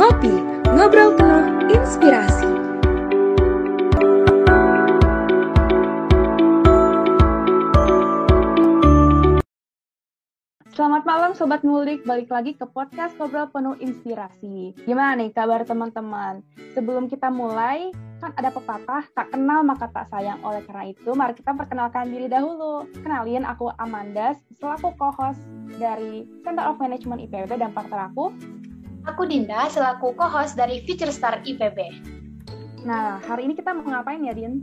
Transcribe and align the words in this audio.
Ngopi, 0.00 0.32
ngobrol 0.64 1.12
penuh 1.12 1.44
inspirasi. 1.76 2.48
Selamat 10.72 11.04
malam 11.04 11.36
Sobat 11.36 11.60
Ngulik, 11.60 12.08
balik 12.08 12.32
lagi 12.32 12.56
ke 12.56 12.64
podcast 12.64 13.12
Ngobrol 13.20 13.52
Penuh 13.52 13.76
Inspirasi. 13.76 14.72
Gimana 14.88 15.20
nih 15.20 15.36
kabar 15.36 15.68
teman-teman? 15.68 16.40
Sebelum 16.72 17.04
kita 17.04 17.28
mulai, 17.28 17.92
kan 18.24 18.32
ada 18.40 18.48
pepatah, 18.56 19.04
tak 19.12 19.36
kenal 19.36 19.60
maka 19.60 19.92
tak 19.92 20.08
sayang. 20.08 20.40
Oleh 20.40 20.64
karena 20.64 20.96
itu, 20.96 21.12
mari 21.12 21.36
kita 21.36 21.52
perkenalkan 21.52 22.08
diri 22.08 22.24
dahulu. 22.24 22.88
Kenalin, 23.04 23.44
aku 23.44 23.68
Amanda, 23.76 24.32
selaku 24.56 24.96
co-host 24.96 25.44
dari 25.76 26.24
Center 26.40 26.64
of 26.64 26.80
Management 26.80 27.20
IPB 27.28 27.60
dan 27.60 27.76
partner 27.76 28.08
aku, 28.08 28.32
Aku 29.08 29.24
Dinda, 29.24 29.64
selaku 29.72 30.12
co-host 30.12 30.60
dari 30.60 30.84
Future 30.84 31.08
Star 31.08 31.40
IPB. 31.40 31.78
Nah, 32.84 33.16
hari 33.24 33.48
ini 33.48 33.56
kita 33.56 33.72
mau 33.72 33.84
ngapain 33.88 34.20
ya, 34.20 34.36
Din? 34.36 34.60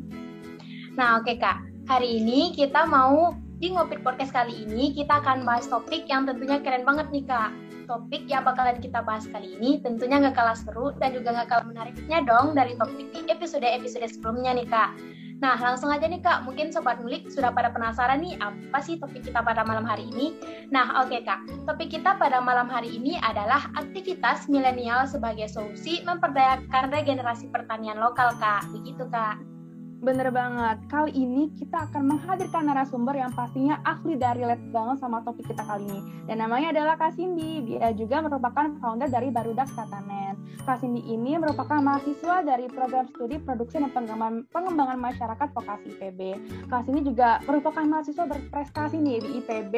Nah, 0.94 1.18
oke 1.22 1.34
Kak. 1.42 1.66
Hari 1.90 2.22
ini 2.22 2.54
kita 2.54 2.86
mau 2.86 3.34
di 3.58 3.74
Ngopit 3.74 4.06
Podcast 4.06 4.30
kali 4.30 4.70
ini 4.70 4.94
kita 4.94 5.18
akan 5.24 5.42
bahas 5.42 5.66
topik 5.66 6.06
yang 6.06 6.30
tentunya 6.30 6.62
keren 6.62 6.86
banget 6.86 7.10
nih 7.10 7.26
Kak. 7.26 7.50
Topik 7.90 8.30
yang 8.30 8.46
bakalan 8.46 8.78
kita 8.78 9.02
bahas 9.02 9.26
kali 9.26 9.58
ini 9.58 9.82
tentunya 9.82 10.22
nggak 10.22 10.38
kalah 10.38 10.54
seru 10.54 10.94
dan 11.02 11.16
juga 11.18 11.34
nggak 11.34 11.48
kalah 11.50 11.66
menariknya 11.66 12.22
dong 12.22 12.54
dari 12.54 12.78
topik 12.78 13.10
di 13.16 13.26
episode-episode 13.32 14.06
sebelumnya 14.06 14.54
nih 14.54 14.68
Kak. 14.70 14.90
Nah, 15.38 15.54
langsung 15.54 15.94
aja 15.94 16.10
nih 16.10 16.22
Kak, 16.22 16.50
mungkin 16.50 16.74
Sobat 16.74 16.98
Ngulik 16.98 17.30
sudah 17.30 17.54
pada 17.54 17.70
penasaran 17.70 18.22
nih 18.26 18.42
apa 18.42 18.80
sih 18.82 18.98
topik 18.98 19.22
kita 19.22 19.46
pada 19.46 19.62
malam 19.62 19.86
hari 19.86 20.10
ini? 20.10 20.34
Nah, 20.74 21.06
oke 21.06 21.14
okay, 21.14 21.22
Kak, 21.22 21.46
topik 21.70 21.94
kita 21.94 22.18
pada 22.18 22.42
malam 22.42 22.66
hari 22.66 22.98
ini 22.98 23.22
adalah 23.22 23.70
aktivitas 23.78 24.50
milenial 24.50 25.06
sebagai 25.06 25.46
solusi 25.46 26.02
memperdayakan 26.02 26.90
regenerasi 26.90 27.54
pertanian 27.54 28.02
lokal 28.02 28.34
Kak. 28.42 28.66
Begitu 28.74 29.06
Kak. 29.14 29.57
Bener 29.98 30.30
banget. 30.30 30.78
Kali 30.94 31.10
ini 31.10 31.50
kita 31.58 31.90
akan 31.90 32.14
menghadirkan 32.14 32.70
narasumber 32.70 33.18
yang 33.18 33.34
pastinya 33.34 33.82
ahli 33.82 34.14
dari 34.14 34.46
relate 34.46 34.70
banget 34.70 35.02
sama 35.02 35.26
topik 35.26 35.50
kita 35.50 35.66
kali 35.66 35.90
ini. 35.90 36.02
Dan 36.30 36.38
namanya 36.46 36.70
adalah 36.70 36.96
Kak 37.02 37.18
Cindy. 37.18 37.66
Dia 37.66 37.90
juga 37.98 38.22
merupakan 38.22 38.78
founder 38.78 39.10
dari 39.10 39.34
Barudak 39.34 39.66
Tatanen. 39.74 40.38
Kak 40.70 40.86
Cindy 40.86 41.02
ini 41.02 41.42
merupakan 41.42 41.82
mahasiswa 41.82 42.46
dari 42.46 42.70
program 42.70 43.10
studi 43.10 43.42
produksi 43.42 43.82
dan 43.82 43.90
pengembangan, 43.90 44.46
pengembangan 44.54 45.00
masyarakat 45.02 45.48
vokasi 45.58 45.88
IPB. 45.98 46.22
Kak 46.70 46.86
Cindy 46.86 47.02
juga 47.02 47.42
merupakan 47.50 47.84
mahasiswa 47.88 48.26
berprestasi 48.30 49.02
nih 49.02 49.18
di 49.18 49.30
IPB 49.42 49.74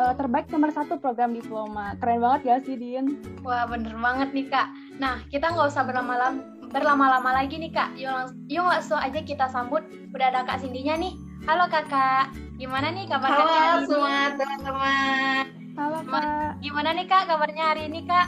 uh, 0.00 0.14
terbaik 0.16 0.48
nomor 0.48 0.72
satu 0.72 0.96
program 0.96 1.36
diploma. 1.36 1.92
Keren 2.00 2.24
banget 2.24 2.40
ya 2.48 2.56
sih, 2.64 2.80
Din? 2.80 3.20
Wah, 3.44 3.68
bener 3.68 3.92
banget 3.98 4.32
nih, 4.32 4.46
Kak. 4.48 4.68
Nah, 4.96 5.20
kita 5.28 5.52
nggak 5.52 5.68
usah 5.68 5.84
berlama-lama 5.84 6.53
berlama-lama 6.70 7.30
lagi 7.34 7.60
nih 7.60 7.72
kak. 7.72 7.96
Yuk, 7.98 8.12
lang 8.12 8.28
yuk 8.48 8.64
langsung 8.64 9.00
aja 9.00 9.20
kita 9.20 9.46
sambut. 9.50 9.84
Udah 10.14 10.32
ada 10.32 10.46
kak 10.46 10.62
Sindinya 10.62 10.96
nih. 10.96 11.12
Halo 11.44 11.68
kakak, 11.68 12.32
gimana 12.56 12.88
nih 12.88 13.04
kabarnya 13.04 13.44
Halo 13.44 13.52
hari 13.52 13.84
semua 13.84 14.16
teman-teman. 14.40 15.44
Halo 15.76 16.00
kak. 16.08 16.50
Gimana 16.64 16.88
nih 16.96 17.06
kak 17.10 17.22
kabarnya 17.28 17.64
hari 17.74 17.82
ini 17.92 18.00
kak? 18.08 18.26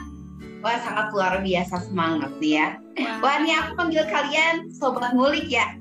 Wah 0.61 0.77
sangat 0.84 1.15
luar 1.17 1.41
biasa 1.41 1.75
semangat 1.89 2.33
nih 2.43 2.53
ya. 2.61 2.69
Wah, 3.01 3.17
Wah 3.25 3.34
ini 3.41 3.56
aku 3.56 3.73
panggil 3.78 4.05
kalian 4.09 4.69
sobat 4.73 5.17
ngulik 5.17 5.48
ya. 5.48 5.77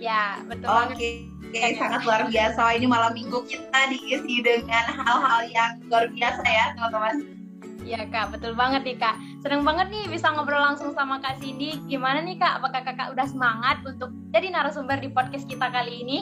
Ya 0.00 0.42
betul 0.48 0.66
Oke. 0.66 0.98
Okay. 0.98 1.14
Oke, 1.50 1.74
sangat 1.82 2.06
luar 2.06 2.30
biasa. 2.30 2.78
Ini 2.78 2.86
malam 2.86 3.10
minggu 3.10 3.42
kita 3.42 3.90
diisi 3.90 4.38
dengan 4.38 4.86
hal-hal 5.02 5.50
yang 5.50 5.82
luar 5.90 6.06
biasa 6.14 6.46
ya, 6.46 6.78
teman-teman. 6.78 7.39
Iya 7.84 8.06
kak, 8.08 8.36
betul 8.36 8.52
banget 8.54 8.84
nih 8.86 8.96
kak. 9.00 9.16
Seneng 9.40 9.64
banget 9.64 9.88
nih 9.90 10.04
bisa 10.08 10.30
ngobrol 10.30 10.60
langsung 10.60 10.92
sama 10.92 11.18
kak 11.18 11.40
Cindy. 11.40 11.80
Gimana 11.88 12.20
nih 12.22 12.36
kak? 12.36 12.60
Apakah 12.60 12.84
kakak 12.84 13.12
udah 13.12 13.26
semangat 13.26 13.80
untuk 13.82 14.12
jadi 14.30 14.52
narasumber 14.52 15.00
di 15.00 15.08
podcast 15.10 15.48
kita 15.48 15.68
kali 15.72 16.04
ini? 16.04 16.18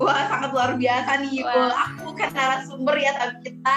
Wah 0.00 0.24
sangat 0.32 0.50
luar 0.56 0.70
biasa 0.80 1.10
nih. 1.28 1.44
Wah. 1.44 1.76
Aku 1.76 2.14
bukan 2.14 2.30
narasumber 2.32 2.96
ya, 2.96 3.12
tapi 3.20 3.52
kita 3.52 3.76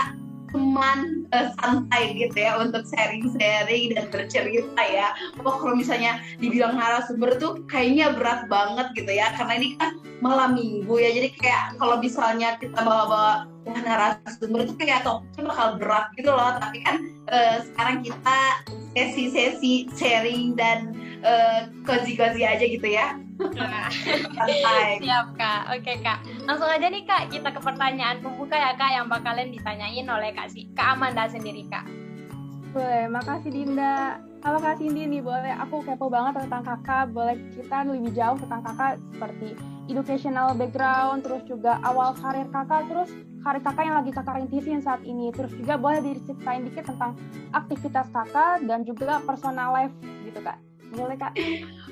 teman 0.54 1.26
uh, 1.34 1.50
santai 1.58 2.14
gitu 2.14 2.38
ya 2.38 2.62
untuk 2.62 2.86
sharing-sharing 2.94 3.98
dan 3.98 4.06
bercerita 4.14 4.84
ya. 4.86 5.18
Oh, 5.42 5.58
kalau 5.58 5.74
misalnya 5.74 6.22
dibilang 6.38 6.78
narasumber 6.78 7.36
tuh 7.42 7.66
kayaknya 7.66 8.14
berat 8.14 8.46
banget 8.48 8.94
gitu 8.94 9.12
ya, 9.12 9.34
karena 9.34 9.54
ini 9.58 9.76
kan 9.82 9.98
malam 10.22 10.54
minggu 10.54 10.94
ya. 11.02 11.10
Jadi 11.10 11.34
kayak 11.42 11.82
kalau 11.82 11.98
misalnya 11.98 12.56
kita 12.62 12.78
bawa-bawa 12.80 13.50
wah 13.50 13.80
narasumber 13.82 14.70
tuh 14.70 14.76
kayak 14.78 15.02
topiknya 15.02 15.50
bakal 15.50 15.68
berat 15.82 16.06
gitu 16.14 16.30
loh. 16.30 16.54
Tapi 16.62 16.78
kan 16.86 16.96
uh, 17.34 17.58
sekarang 17.66 18.06
kita 18.06 18.40
sesi-sesi 18.94 19.90
sharing 19.98 20.54
dan 20.54 20.94
uh, 21.24 21.72
cozy-cozy 21.88 22.44
aja 22.46 22.62
gitu 22.64 22.88
ya. 22.88 23.18
Siap 25.02 25.28
kak, 25.40 25.62
oke 25.74 25.94
kak. 26.04 26.20
Langsung 26.46 26.70
aja 26.70 26.88
nih 26.88 27.04
kak, 27.08 27.34
kita 27.34 27.50
ke 27.50 27.60
pertanyaan 27.60 28.22
pembuka 28.22 28.56
ya 28.56 28.78
kak 28.78 28.92
yang 28.94 29.08
bakalan 29.10 29.50
ditanyain 29.50 30.06
oleh 30.06 30.36
kak 30.36 30.52
si 30.52 30.70
kak 30.78 31.00
Amanda 31.00 31.26
sendiri 31.32 31.66
kak. 31.72 31.88
Boleh, 32.74 33.06
makasih 33.06 33.54
Dinda. 33.54 34.18
Halo 34.44 34.60
Kak 34.60 34.76
Cindy 34.76 35.08
nih, 35.08 35.24
boleh 35.24 35.56
aku 35.56 35.88
kepo 35.88 36.12
banget 36.12 36.44
tentang 36.44 36.68
kakak, 36.68 37.16
boleh 37.16 37.40
kita 37.56 37.88
lebih 37.88 38.12
jauh 38.12 38.36
tentang 38.36 38.60
kakak 38.60 39.00
seperti 39.16 39.56
educational 39.88 40.52
background, 40.52 41.24
terus 41.24 41.48
juga 41.48 41.80
awal 41.86 42.12
karir 42.20 42.50
kakak, 42.52 42.84
terus 42.92 43.08
karir 43.40 43.64
kakak 43.64 43.84
yang 43.88 43.96
lagi 44.04 44.12
kakak 44.12 44.36
rintisin 44.36 44.84
saat 44.84 45.00
ini, 45.08 45.32
terus 45.32 45.54
juga 45.56 45.80
boleh 45.80 46.04
diceritain 46.04 46.68
dikit 46.68 46.92
tentang 46.92 47.16
aktivitas 47.56 48.12
kakak 48.12 48.68
dan 48.68 48.84
juga 48.84 49.24
personal 49.24 49.72
life 49.72 49.96
gitu 50.28 50.44
kak. 50.44 50.60
Boleh 50.94 51.18
kak? 51.18 51.34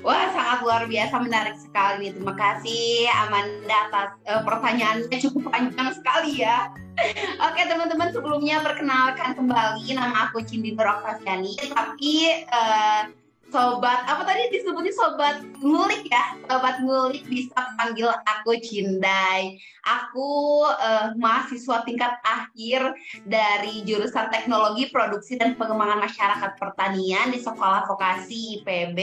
Wah 0.06 0.30
sangat 0.30 0.58
luar 0.62 0.82
biasa 0.86 1.14
menarik 1.18 1.58
sekali. 1.58 2.14
Terima 2.14 2.34
kasih 2.38 3.10
Amanda 3.26 3.78
atas 3.90 4.10
uh, 4.30 4.42
pertanyaannya 4.46 5.18
cukup 5.18 5.50
panjang 5.50 5.90
sekali 5.94 6.46
ya. 6.46 6.70
Oke 7.50 7.60
teman-teman 7.66 8.14
sebelumnya 8.14 8.62
perkenalkan 8.62 9.34
kembali 9.34 9.90
nama 9.98 10.30
aku 10.30 10.46
Cindy 10.46 10.78
Beroktaviani. 10.78 11.58
Tapi 11.74 12.46
uh, 12.46 13.21
sobat 13.52 14.08
apa 14.08 14.24
tadi 14.24 14.48
disebutnya 14.48 14.90
sobat 14.96 15.44
ngulik 15.60 16.08
ya? 16.08 16.40
Sobat 16.48 16.80
ngulik 16.80 17.28
bisa 17.28 17.52
panggil 17.76 18.08
aku 18.08 18.56
Cindai. 18.64 19.60
Aku 19.84 20.64
uh, 20.64 21.12
mahasiswa 21.20 21.84
tingkat 21.84 22.16
akhir 22.24 22.96
dari 23.28 23.84
jurusan 23.84 24.32
teknologi 24.32 24.88
produksi 24.88 25.36
dan 25.36 25.54
pengembangan 25.60 26.00
masyarakat 26.00 26.56
pertanian 26.56 27.28
di 27.28 27.38
sekolah 27.44 27.84
vokasi 27.84 28.64
IPB 28.64 28.98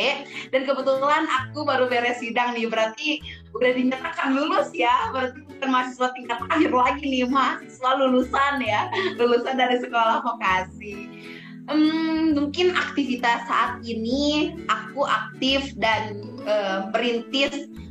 dan 0.49 0.61
kebetulan 0.65 1.29
aku 1.29 1.61
baru 1.61 1.85
beres 1.85 2.17
sidang 2.17 2.57
nih 2.57 2.65
berarti 2.65 3.21
udah 3.53 3.71
dinyatakan 3.77 4.33
lulus 4.33 4.73
ya. 4.73 5.13
Berarti 5.13 5.45
bukan 5.45 5.69
mahasiswa 5.69 6.09
tingkat 6.17 6.39
akhir 6.49 6.71
lagi 6.73 7.05
nih 7.05 7.29
mahasiswa 7.29 7.89
lulusan 8.01 8.65
ya. 8.65 8.89
Lulusan 9.21 9.55
dari 9.61 9.77
sekolah 9.77 10.25
vokasi 10.25 11.37
um, 11.69 12.33
mungkin 12.35 12.73
aktivitas 12.73 13.45
saat 13.45 13.79
ini 13.85 14.53
aku 14.67 15.05
aktif 15.05 15.71
dan 15.77 16.19
uh, 16.43 16.89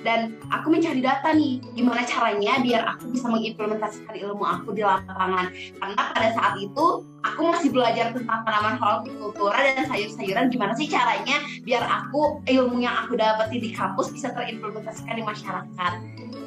dan 0.00 0.36
aku 0.48 0.72
mencari 0.72 1.04
data 1.04 1.32
nih 1.36 1.60
gimana 1.76 2.02
caranya 2.08 2.56
biar 2.60 2.82
aku 2.96 3.12
bisa 3.12 3.26
mengimplementasikan 3.28 4.16
ilmu 4.16 4.44
aku 4.44 4.72
di 4.72 4.82
lapangan. 4.84 5.52
Karena 5.52 6.02
pada 6.16 6.28
saat 6.32 6.54
itu 6.56 7.04
aku 7.20 7.40
masih 7.52 7.68
belajar 7.72 8.16
tentang 8.16 8.40
tanaman 8.48 8.76
hortikultura 8.80 9.60
dan 9.60 9.84
sayur-sayuran. 9.88 10.48
Gimana 10.48 10.72
sih 10.72 10.88
caranya 10.88 11.36
biar 11.64 11.84
aku 11.84 12.40
ilmu 12.48 12.80
yang 12.80 12.96
aku 13.04 13.20
dapati 13.20 13.60
di 13.60 13.70
kampus 13.76 14.08
bisa 14.12 14.32
terimplementasikan 14.32 15.20
di 15.20 15.24
masyarakat 15.24 15.92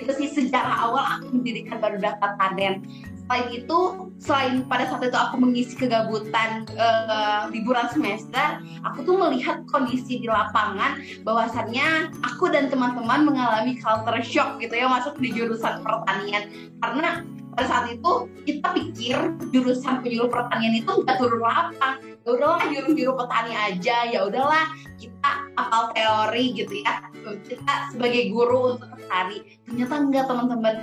itu 0.03 0.11
sih 0.19 0.29
sejarah 0.29 0.91
awal 0.91 1.03
aku 1.19 1.39
mendirikan 1.39 1.79
baru 1.79 1.97
data 1.97 2.35
taden 2.38 2.83
selain 3.23 3.47
itu 3.55 3.79
selain 4.19 4.67
pada 4.67 4.85
saat 4.91 5.07
itu 5.07 5.15
aku 5.15 5.35
mengisi 5.39 5.73
kegabutan 5.79 6.67
uh, 6.75 7.47
liburan 7.50 7.88
semester 7.89 8.59
aku 8.83 9.07
tuh 9.07 9.15
melihat 9.15 9.63
kondisi 9.71 10.19
di 10.19 10.27
lapangan 10.27 11.00
bahwasannya 11.23 12.11
aku 12.21 12.51
dan 12.51 12.67
teman-teman 12.67 13.23
mengalami 13.23 13.79
culture 13.79 14.19
shock 14.21 14.59
gitu 14.59 14.75
ya 14.75 14.91
masuk 14.91 15.15
di 15.19 15.31
jurusan 15.31 15.79
pertanian. 15.81 16.51
Karena 16.83 17.23
pada 17.53 17.65
saat 17.69 17.85
itu 17.94 18.11
kita 18.49 18.67
pikir 18.73 19.17
jurusan 19.53 20.01
penyuluh 20.01 20.27
pertanian 20.27 20.73
itu 20.73 20.91
nggak 20.91 21.17
turun 21.21 21.41
lapang. 21.41 22.01
Ya 22.23 22.29
udahlah 22.33 22.63
juru-juru 22.71 23.13
petani 23.19 23.53
aja 23.53 23.97
ya 24.09 24.19
udahlah 24.25 24.65
kita 24.99 25.22
apal 25.55 25.94
teori 25.94 26.53
gitu 26.57 26.81
ya. 26.81 27.09
Kita 27.23 27.94
sebagai 27.94 28.29
guru 28.29 28.77
untuk 28.77 28.89
petani 28.95 29.59
ternyata 29.67 29.94
enggak 30.00 30.25
teman-teman. 30.29 30.75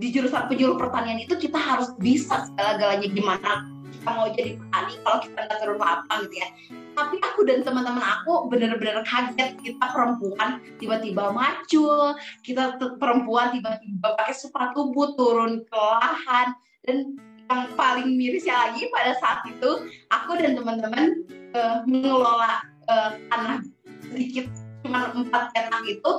Di 0.00 0.08
jurusan 0.14 0.48
penyuluh 0.48 0.80
pertanian 0.80 1.20
itu 1.20 1.36
kita 1.36 1.60
harus 1.60 1.92
bisa 2.00 2.48
segala-galanya 2.48 3.08
gimana 3.12 3.68
kita 4.00 4.10
mau 4.16 4.32
jadi 4.32 4.56
petani 4.56 4.94
kalau 5.04 5.18
kita 5.20 5.38
nggak 5.44 5.58
turun 5.60 5.78
lapang 5.78 6.20
gitu 6.24 6.36
ya. 6.40 6.48
Tapi 6.96 7.16
aku 7.20 7.40
dan 7.44 7.60
teman-teman 7.60 8.00
aku 8.00 8.48
benar-benar 8.48 9.04
kaget. 9.04 9.60
Kita 9.60 9.84
perempuan 9.92 10.64
tiba-tiba 10.80 11.24
macul 11.36 12.16
kita 12.40 12.80
perempuan 12.96 13.52
tiba-tiba 13.52 14.08
pakai 14.16 14.32
sepatu 14.32 14.88
boot 14.96 15.20
turun 15.20 15.60
ke 15.68 15.76
lahan. 15.76 16.56
Dan 16.88 17.20
yang 17.50 17.68
paling 17.76 18.16
mirisnya 18.16 18.56
lagi 18.56 18.88
pada 18.88 19.12
saat 19.20 19.44
itu 19.50 19.90
aku 20.08 20.38
dan 20.38 20.56
teman-teman 20.56 21.26
uh, 21.52 21.82
mengelola 21.84 22.62
uh, 22.88 23.18
tanah 23.28 23.60
sedikit 24.10 24.46
cuma 24.84 25.12
empat 25.14 25.52
petak 25.54 25.84
itu 25.86 26.10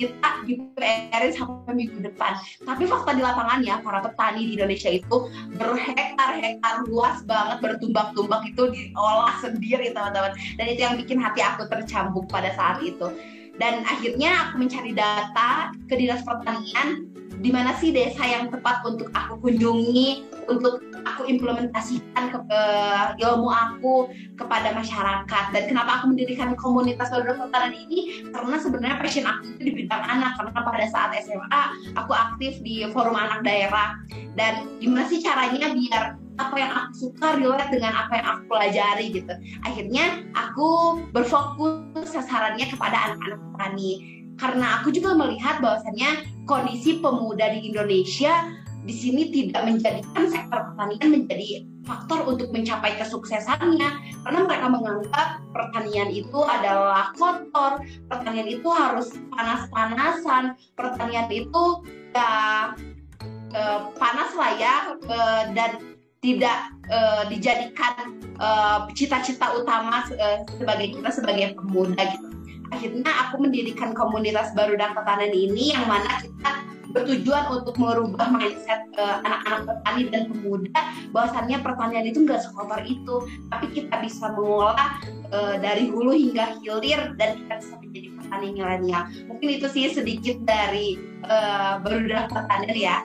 kita 0.00 0.30
di 0.48 0.56
PR 0.80 1.28
sampai 1.36 1.76
minggu 1.76 2.00
depan. 2.00 2.32
Tapi 2.64 2.88
fakta 2.88 3.12
di 3.12 3.20
lapangannya 3.20 3.84
para 3.84 4.00
petani 4.00 4.48
di 4.48 4.52
Indonesia 4.56 4.88
itu 4.88 5.28
berhektar-hektar 5.60 6.88
luas 6.88 7.20
banget 7.28 7.60
bertumbak-tumbak 7.60 8.48
itu 8.48 8.72
diolah 8.72 9.36
sendiri 9.44 9.92
teman-teman. 9.92 10.32
Dan 10.56 10.66
itu 10.72 10.80
yang 10.80 10.96
bikin 10.96 11.20
hati 11.20 11.44
aku 11.44 11.68
tercambuk 11.68 12.24
pada 12.32 12.48
saat 12.56 12.80
itu. 12.80 13.12
Dan 13.60 13.84
akhirnya 13.84 14.48
aku 14.48 14.64
mencari 14.64 14.96
data 14.96 15.68
ke 15.84 15.94
dinas 16.00 16.24
pertanian 16.24 17.12
di 17.44 17.52
mana 17.52 17.76
sih 17.76 17.92
desa 17.92 18.24
yang 18.24 18.48
tepat 18.48 18.80
untuk 18.88 19.12
aku 19.12 19.36
kunjungi, 19.36 20.24
untuk 20.50 20.82
aku 21.06 21.24
implementasikan 21.30 22.34
ke 22.34 22.40
ilmu 23.22 23.48
aku 23.48 24.10
kepada 24.36 24.74
masyarakat. 24.74 25.44
Dan 25.54 25.62
kenapa 25.70 26.02
aku 26.02 26.12
mendirikan 26.12 26.58
komunitas 26.58 27.08
baru 27.14 27.38
pertanian 27.38 27.86
ini? 27.86 28.26
Karena 28.34 28.56
sebenarnya 28.58 28.96
passion 28.98 29.26
aku 29.30 29.56
itu 29.56 29.60
di 29.62 29.72
bidang 29.84 30.02
anak. 30.02 30.36
Karena 30.36 30.60
pada 30.60 30.86
saat 30.90 31.10
SMA 31.22 31.62
aku 31.94 32.12
aktif 32.12 32.58
di 32.60 32.84
forum 32.90 33.14
anak 33.14 33.46
daerah. 33.46 33.94
Dan 34.34 34.66
gimana 34.82 35.06
sih 35.06 35.22
caranya 35.22 35.70
biar 35.70 36.18
apa 36.40 36.56
yang 36.56 36.72
aku 36.72 36.90
suka 36.96 37.36
relate 37.36 37.68
dengan 37.68 37.92
apa 37.94 38.12
yang 38.16 38.26
aku 38.26 38.42
pelajari 38.48 39.06
gitu. 39.12 39.34
Akhirnya 39.62 40.24
aku 40.32 41.00
berfokus 41.12 42.08
sasarannya 42.08 42.66
kepada 42.68 43.12
anak-anak 43.12 43.38
petani 43.54 44.20
karena 44.40 44.80
aku 44.80 44.88
juga 44.88 45.12
melihat 45.12 45.60
bahwasannya 45.60 46.24
kondisi 46.48 46.96
pemuda 47.04 47.52
di 47.52 47.68
Indonesia 47.68 48.48
di 48.90 48.98
sini 48.98 49.22
tidak 49.30 49.70
menjadikan 49.70 50.26
sektor 50.26 50.74
pertanian 50.74 51.08
menjadi 51.14 51.62
faktor 51.86 52.26
untuk 52.26 52.50
mencapai 52.50 52.98
kesuksesannya. 52.98 54.18
Karena 54.26 54.40
mereka 54.42 54.66
menganggap 54.66 55.28
pertanian 55.54 56.10
itu 56.10 56.42
adalah 56.42 57.14
kotor, 57.14 57.86
pertanian 58.10 58.50
itu 58.50 58.66
harus 58.66 59.14
panas-panasan, 59.30 60.58
pertanian 60.74 61.30
itu 61.30 61.86
ya 62.10 62.74
eh, 63.54 63.80
panas 63.94 64.34
lah 64.34 64.52
ya 64.58 64.74
eh, 64.98 65.42
dan 65.54 65.70
tidak 66.18 66.58
eh, 66.90 67.22
dijadikan 67.30 68.18
cita-cita 68.96 69.52
utama 69.52 70.00
sebagai 70.56 70.96
kita 70.96 71.12
sebagai 71.12 71.52
pemuda 71.52 72.00
gitu. 72.08 72.28
Akhirnya 72.72 73.12
aku 73.28 73.36
mendirikan 73.44 73.92
komunitas 73.92 74.56
baru 74.56 74.80
dan 74.80 74.96
Pertanian 74.96 75.34
ini 75.34 75.76
yang 75.76 75.84
mana 75.84 76.08
kita 76.24 76.59
bertujuan 76.90 77.44
untuk 77.54 77.74
merubah 77.78 78.28
mindset 78.30 78.86
uh, 78.98 79.22
anak-anak 79.22 79.60
petani 79.70 80.02
dan 80.10 80.22
pemuda 80.30 80.80
bahwasannya 81.14 81.58
pertanian 81.62 82.04
itu 82.06 82.18
nggak 82.26 82.42
sekotor 82.42 82.80
itu 82.86 83.14
tapi 83.50 83.66
kita 83.70 83.94
bisa 84.02 84.34
mengolah 84.34 84.98
uh, 85.30 85.54
dari 85.58 85.88
hulu 85.90 86.14
hingga 86.14 86.58
hilir 86.60 87.14
dan 87.16 87.38
kita 87.38 87.54
bisa 87.62 87.74
menjadi 87.78 88.08
petani 88.18 88.48
milenial 88.54 89.02
mungkin 89.30 89.48
itu 89.54 89.66
sih 89.70 89.90
sedikit 89.90 90.36
dari 90.42 90.98
uh, 91.26 91.78
baru 91.82 92.06
dan 92.10 92.26
pertanian 92.30 92.76
ya 92.76 92.98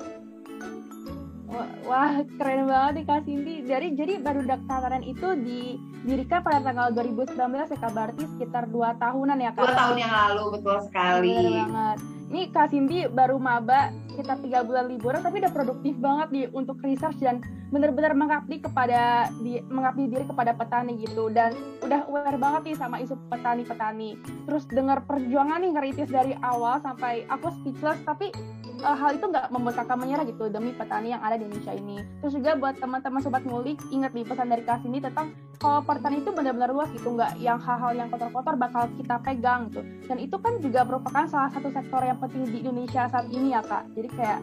Wah, 1.85 2.19
keren 2.35 2.67
banget 2.67 2.91
nih 2.99 3.05
Kak 3.07 3.21
Cindy. 3.23 3.55
Jadi 3.63 3.87
jadi 3.95 4.13
baru 4.19 4.43
Tataran 4.43 5.05
itu 5.05 5.27
didirikan 5.39 6.43
pada 6.43 6.59
tanggal 6.59 6.91
2019 6.91 7.31
ya 7.37 7.77
Kak, 7.79 7.91
berarti 7.95 8.23
sekitar 8.35 8.67
2 8.67 8.99
tahunan 8.99 9.37
ya 9.39 9.51
Kak? 9.55 9.63
2 9.63 9.79
tahun 9.79 9.97
yang 10.01 10.13
lalu, 10.13 10.43
betul 10.59 10.77
sekali. 10.83 11.31
Bener 11.31 11.53
banget. 11.69 11.97
Ini 12.35 12.51
Kak 12.51 12.67
Cindy 12.75 13.07
baru 13.07 13.39
maba 13.39 13.95
kita 14.11 14.35
tiga 14.43 14.59
bulan 14.59 14.91
liburan 14.91 15.23
tapi 15.23 15.39
udah 15.39 15.55
produktif 15.55 15.95
banget 16.03 16.27
nih 16.35 16.45
untuk 16.51 16.75
research 16.83 17.15
dan 17.23 17.39
benar-benar 17.71 18.11
mengabdi 18.11 18.59
kepada 18.59 19.31
di, 19.39 19.63
mengabdi 19.71 20.11
diri 20.11 20.27
kepada 20.27 20.51
petani 20.51 20.99
gitu 20.99 21.31
dan 21.31 21.55
udah 21.79 22.03
aware 22.11 22.35
banget 22.35 22.61
nih 22.67 22.75
sama 22.75 22.99
isu 22.99 23.15
petani-petani. 23.31 24.19
Terus 24.51 24.67
dengar 24.67 25.07
perjuangan 25.07 25.63
nih 25.63 25.79
ngeritis 25.79 26.11
dari 26.11 26.35
awal 26.43 26.83
sampai 26.83 27.23
aku 27.31 27.55
speechless 27.63 28.03
tapi 28.03 28.35
uh, 28.81 28.97
hal 28.97 29.15
itu 29.15 29.25
nggak 29.29 29.47
membuat 29.53 29.75
kakak 29.83 29.97
menyerah 29.99 30.25
gitu 30.27 30.51
demi 30.51 30.75
petani 30.75 31.13
yang 31.13 31.23
ada 31.23 31.39
di 31.39 31.47
Indonesia 31.47 31.73
ini. 31.75 31.97
Terus 32.19 32.33
juga 32.35 32.51
buat 32.59 32.75
teman-teman 32.81 33.21
sobat 33.23 33.43
ngulik, 33.47 33.79
ingat 33.93 34.11
nih 34.11 34.25
pesan 34.27 34.51
dari 34.51 34.63
kasih 34.65 34.87
ini 34.89 34.99
tentang 34.99 35.31
kalau 35.61 35.79
pertanian 35.85 36.25
itu 36.25 36.31
benar-benar 36.35 36.71
luas 36.73 36.89
gitu, 36.91 37.15
nggak 37.15 37.39
yang 37.39 37.61
hal-hal 37.61 37.95
yang 37.95 38.07
kotor-kotor 38.11 38.55
bakal 38.59 38.89
kita 38.99 39.15
pegang 39.23 39.71
gitu. 39.71 39.81
Dan 40.09 40.17
itu 40.19 40.35
kan 40.41 40.59
juga 40.59 40.81
merupakan 40.83 41.23
salah 41.29 41.49
satu 41.53 41.69
sektor 41.71 42.01
yang 42.03 42.19
penting 42.19 42.43
di 42.49 42.57
Indonesia 42.65 43.07
saat 43.07 43.27
ini 43.31 43.55
ya 43.55 43.61
kak. 43.63 43.87
Jadi 43.95 44.09
kayak 44.15 44.39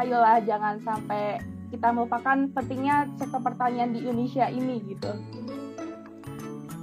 ayolah 0.00 0.40
jangan 0.42 0.80
sampai 0.82 1.38
kita 1.72 1.88
melupakan 1.88 2.36
pentingnya 2.52 3.08
sektor 3.16 3.40
pertanian 3.40 3.96
di 3.96 4.04
Indonesia 4.04 4.44
ini 4.48 4.76
gitu. 4.88 5.12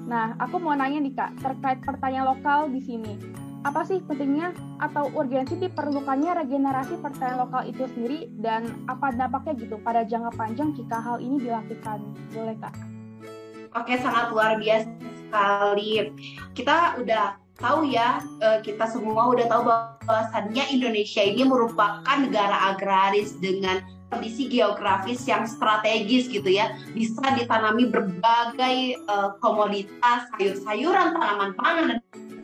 Nah, 0.09 0.33
aku 0.41 0.57
mau 0.57 0.73
nanya 0.73 0.97
nih 1.05 1.13
Kak, 1.13 1.37
terkait 1.37 1.85
pertanian 1.85 2.25
lokal 2.25 2.73
di 2.73 2.81
sini 2.81 3.38
apa 3.67 3.83
sih 3.83 3.99
pentingnya 4.07 4.55
atau 4.79 5.11
urgensi 5.11 5.59
diperlukannya 5.59 6.31
regenerasi 6.45 6.95
pertanian 7.03 7.43
lokal 7.43 7.67
itu 7.67 7.83
sendiri 7.91 8.31
dan 8.39 8.71
apa 8.87 9.11
dampaknya 9.11 9.53
gitu 9.59 9.75
pada 9.83 10.07
jangka 10.07 10.31
panjang 10.39 10.71
jika 10.79 10.97
hal 11.03 11.19
ini 11.19 11.43
dilakukan 11.43 11.99
boleh 12.31 12.55
kak? 12.63 12.75
Oke 13.75 13.99
sangat 13.99 14.31
luar 14.31 14.55
biasa 14.57 14.87
sekali 15.27 16.09
kita 16.55 17.03
udah 17.03 17.37
tahu 17.59 17.91
ya 17.91 18.23
eh, 18.39 18.63
kita 18.63 18.87
semua 18.87 19.27
udah 19.27 19.45
tahu 19.45 19.61
bahwasannya 19.67 20.71
Indonesia 20.71 21.19
ini 21.19 21.43
merupakan 21.43 22.15
negara 22.15 22.73
agraris 22.73 23.35
dengan 23.37 23.83
kondisi 24.09 24.49
geografis 24.49 25.23
yang 25.29 25.45
strategis 25.45 26.27
gitu 26.27 26.49
ya 26.49 26.73
bisa 26.91 27.21
ditanami 27.37 27.85
berbagai 27.87 28.97
uh, 29.05 29.37
komoditas 29.39 30.27
sayur-sayuran 30.35 31.13
tanaman 31.13 31.51
pangan 31.55 31.85
dan 31.93 31.99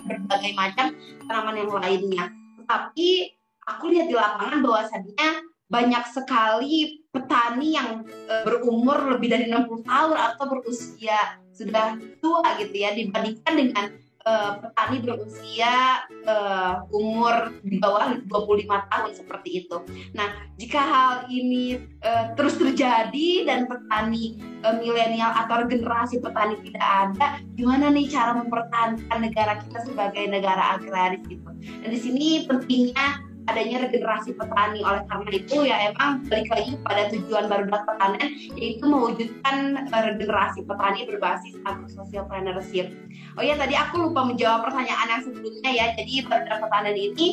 berbagai 0.06 0.54
macam 0.54 0.86
tanaman 1.26 1.56
yang 1.58 1.72
lainnya. 1.74 2.26
Tapi 2.70 3.34
aku 3.66 3.84
lihat 3.90 4.08
di 4.08 4.16
lapangan 4.16 4.62
bahwasannya 4.62 5.30
banyak 5.66 6.06
sekali 6.14 7.02
petani 7.10 7.74
yang 7.74 8.06
uh, 8.30 8.46
berumur 8.46 9.18
lebih 9.18 9.34
dari 9.34 9.46
60 9.50 9.82
tahun 9.82 10.14
atau 10.14 10.46
berusia 10.46 11.42
sudah 11.56 11.98
tua 12.22 12.46
gitu 12.62 12.76
ya 12.76 12.94
dibandingkan 12.94 13.54
dengan 13.58 13.86
uh, 14.26 14.52
petani 14.60 14.98
berusia 15.06 16.04
uh, 16.26 16.84
umur 16.92 17.54
di 17.62 17.78
bawah 17.78 18.18
25 18.26 18.92
tahun 18.92 19.12
seperti 19.14 19.50
itu. 19.66 19.78
Nah, 20.18 20.34
jika 20.58 20.82
hal 20.82 21.14
ini 21.30 21.80
uh, 22.02 22.34
terus 22.34 22.58
terjadi 22.58 23.46
dan 23.46 23.70
petani 23.70 24.42
uh, 24.66 24.76
milenial 24.82 25.32
atau 25.32 25.64
generasi 25.70 26.20
petani 26.20 26.60
tidak 26.66 26.86
ada, 26.86 27.40
gimana 27.56 27.94
nih 27.94 28.10
cara 28.10 28.36
mempertahankan 28.36 29.20
negara 29.22 29.62
kita 29.62 29.80
sebagai 29.86 30.26
negara 30.28 30.82
agraris 30.82 31.22
gitu. 31.30 31.50
Dan 31.86 31.90
di 31.90 32.00
sini 32.02 32.28
pentingnya 32.50 33.35
adanya 33.46 33.86
regenerasi 33.86 34.34
petani 34.34 34.82
oleh 34.82 35.04
karena 35.06 35.30
itu 35.34 35.58
ya 35.66 35.78
emang 35.94 36.26
balik 36.26 36.50
lagi 36.50 36.74
pada 36.82 37.04
tujuan 37.14 37.46
baru 37.46 37.66
pertanian 37.70 38.30
yaitu 38.58 38.84
mewujudkan 38.86 39.86
eh, 39.86 40.04
regenerasi 40.14 40.66
petani 40.66 41.06
berbasis 41.06 41.54
agrosocialpreneurship. 41.66 42.90
Oh 43.38 43.44
ya 43.46 43.54
tadi 43.60 43.78
aku 43.78 44.10
lupa 44.10 44.26
menjawab 44.26 44.70
pertanyaan 44.70 45.08
yang 45.12 45.22
sebelumnya 45.24 45.72
ya. 45.72 45.86
Jadi 45.96 46.26
baru 46.26 46.58
pertanian 46.66 46.98
ini 46.98 47.28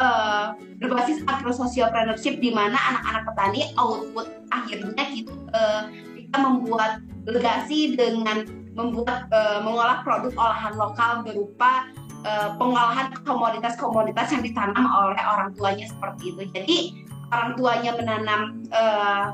uh, 0.00 0.54
berbasis 0.80 1.22
agrosocialpreneurship 1.26 2.40
di 2.40 2.50
mana 2.54 2.78
anak-anak 2.78 3.22
petani 3.28 3.60
output 3.76 4.26
akhirnya 4.54 5.04
kita, 5.12 5.32
uh, 5.52 5.82
kita 6.16 6.36
membuat 6.38 7.02
legasi 7.28 7.98
dengan 7.98 8.46
membuat 8.78 9.26
uh, 9.34 9.58
mengolah 9.60 10.06
produk 10.06 10.32
olahan 10.38 10.74
lokal 10.78 11.12
berupa 11.26 11.90
uh, 12.28 12.48
pengolahan 12.60 13.08
komoditas-komoditas 13.24 14.28
yang 14.36 14.42
ditanam 14.44 14.84
oleh 14.84 15.22
orang 15.24 15.56
tuanya 15.56 15.88
seperti 15.88 16.36
itu. 16.36 16.42
Jadi 16.52 16.78
orang 17.32 17.50
tuanya 17.56 17.90
menanam 17.96 18.40
uh, 18.72 19.32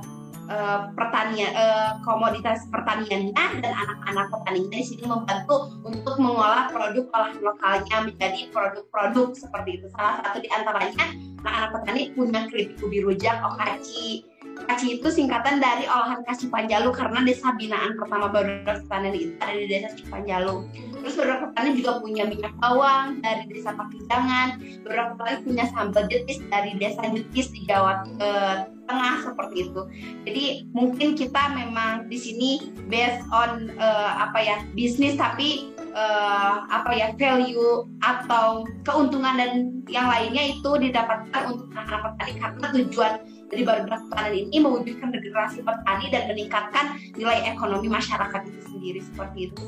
uh, 0.50 0.78
pertanian 0.94 1.50
uh, 1.54 1.98
komoditas 2.06 2.66
pertaniannya 2.70 3.44
dan 3.60 3.72
anak-anak 3.74 4.26
petaninya 4.30 4.76
di 4.78 4.86
sini 4.86 5.04
membantu 5.10 5.74
untuk 5.82 6.14
mengolah 6.22 6.70
produk 6.70 7.04
olahan 7.10 7.38
lokalnya 7.42 7.96
menjadi 8.06 8.40
produk-produk 8.54 9.34
seperti 9.34 9.82
itu. 9.82 9.86
Salah 9.94 10.22
satu 10.22 10.38
di 10.38 10.48
antaranya 10.54 11.04
anak-anak 11.42 11.70
petani 11.74 12.02
punya 12.14 12.40
keripik 12.48 12.78
ubi 12.80 12.98
rujak, 13.02 13.36
okaci, 13.42 14.24
Kaci 14.54 14.98
itu 14.98 15.08
singkatan 15.10 15.58
dari 15.58 15.84
olahan 15.90 16.22
kasih 16.24 16.48
Panjalu 16.48 16.94
karena 16.94 17.20
desa 17.26 17.52
binaan 17.58 17.98
pertama 17.98 18.30
baru 18.30 18.62
Petani 18.64 19.10
itu 19.12 19.34
ada 19.42 19.58
di 19.58 19.66
desa 19.66 19.88
Cipanjalu. 19.98 20.64
Terus 21.04 21.14
beberapa 21.20 21.52
petani 21.52 21.70
juga 21.76 22.00
punya 22.00 22.24
minyak 22.24 22.54
bawang 22.62 23.20
dari 23.20 23.44
desa 23.50 23.76
Pakijangan, 23.76 24.62
beberapa 24.86 25.12
petani 25.20 25.38
punya 25.44 25.64
sambal 25.74 26.04
jetis 26.08 26.40
dari 26.48 26.72
desa 26.80 27.02
Jetis 27.12 27.52
di 27.52 27.60
Jawa 27.68 28.08
eh, 28.22 28.56
Tengah 28.84 29.16
seperti 29.24 29.68
itu. 29.68 29.80
Jadi 30.28 30.44
mungkin 30.76 31.16
kita 31.16 31.56
memang 31.56 32.04
di 32.12 32.20
sini 32.20 32.50
based 32.84 33.24
on 33.32 33.72
uh, 33.80 34.12
apa 34.28 34.36
ya 34.44 34.56
bisnis 34.76 35.16
tapi 35.16 35.72
uh, 35.96 36.68
apa 36.68 36.92
ya 36.92 37.16
value 37.16 37.88
atau 38.04 38.68
keuntungan 38.84 39.40
dan 39.40 39.52
yang 39.88 40.04
lainnya 40.04 40.52
itu 40.52 40.70
didapatkan 40.76 41.42
untuk 41.48 41.72
anak-anak 41.72 42.12
petani 42.12 42.32
karena 42.36 42.66
tujuan 42.76 43.12
dari 43.50 43.62
baru 43.62 43.84
pertanian 43.86 44.48
ini 44.50 44.58
mewujudkan 44.62 45.08
regenerasi 45.12 45.60
petani 45.62 46.06
dan 46.10 46.22
meningkatkan 46.30 46.84
nilai 47.14 47.44
ekonomi 47.48 47.88
masyarakat 47.88 48.40
itu 48.48 48.60
sendiri 48.72 49.00
seperti 49.04 49.38
itu. 49.52 49.64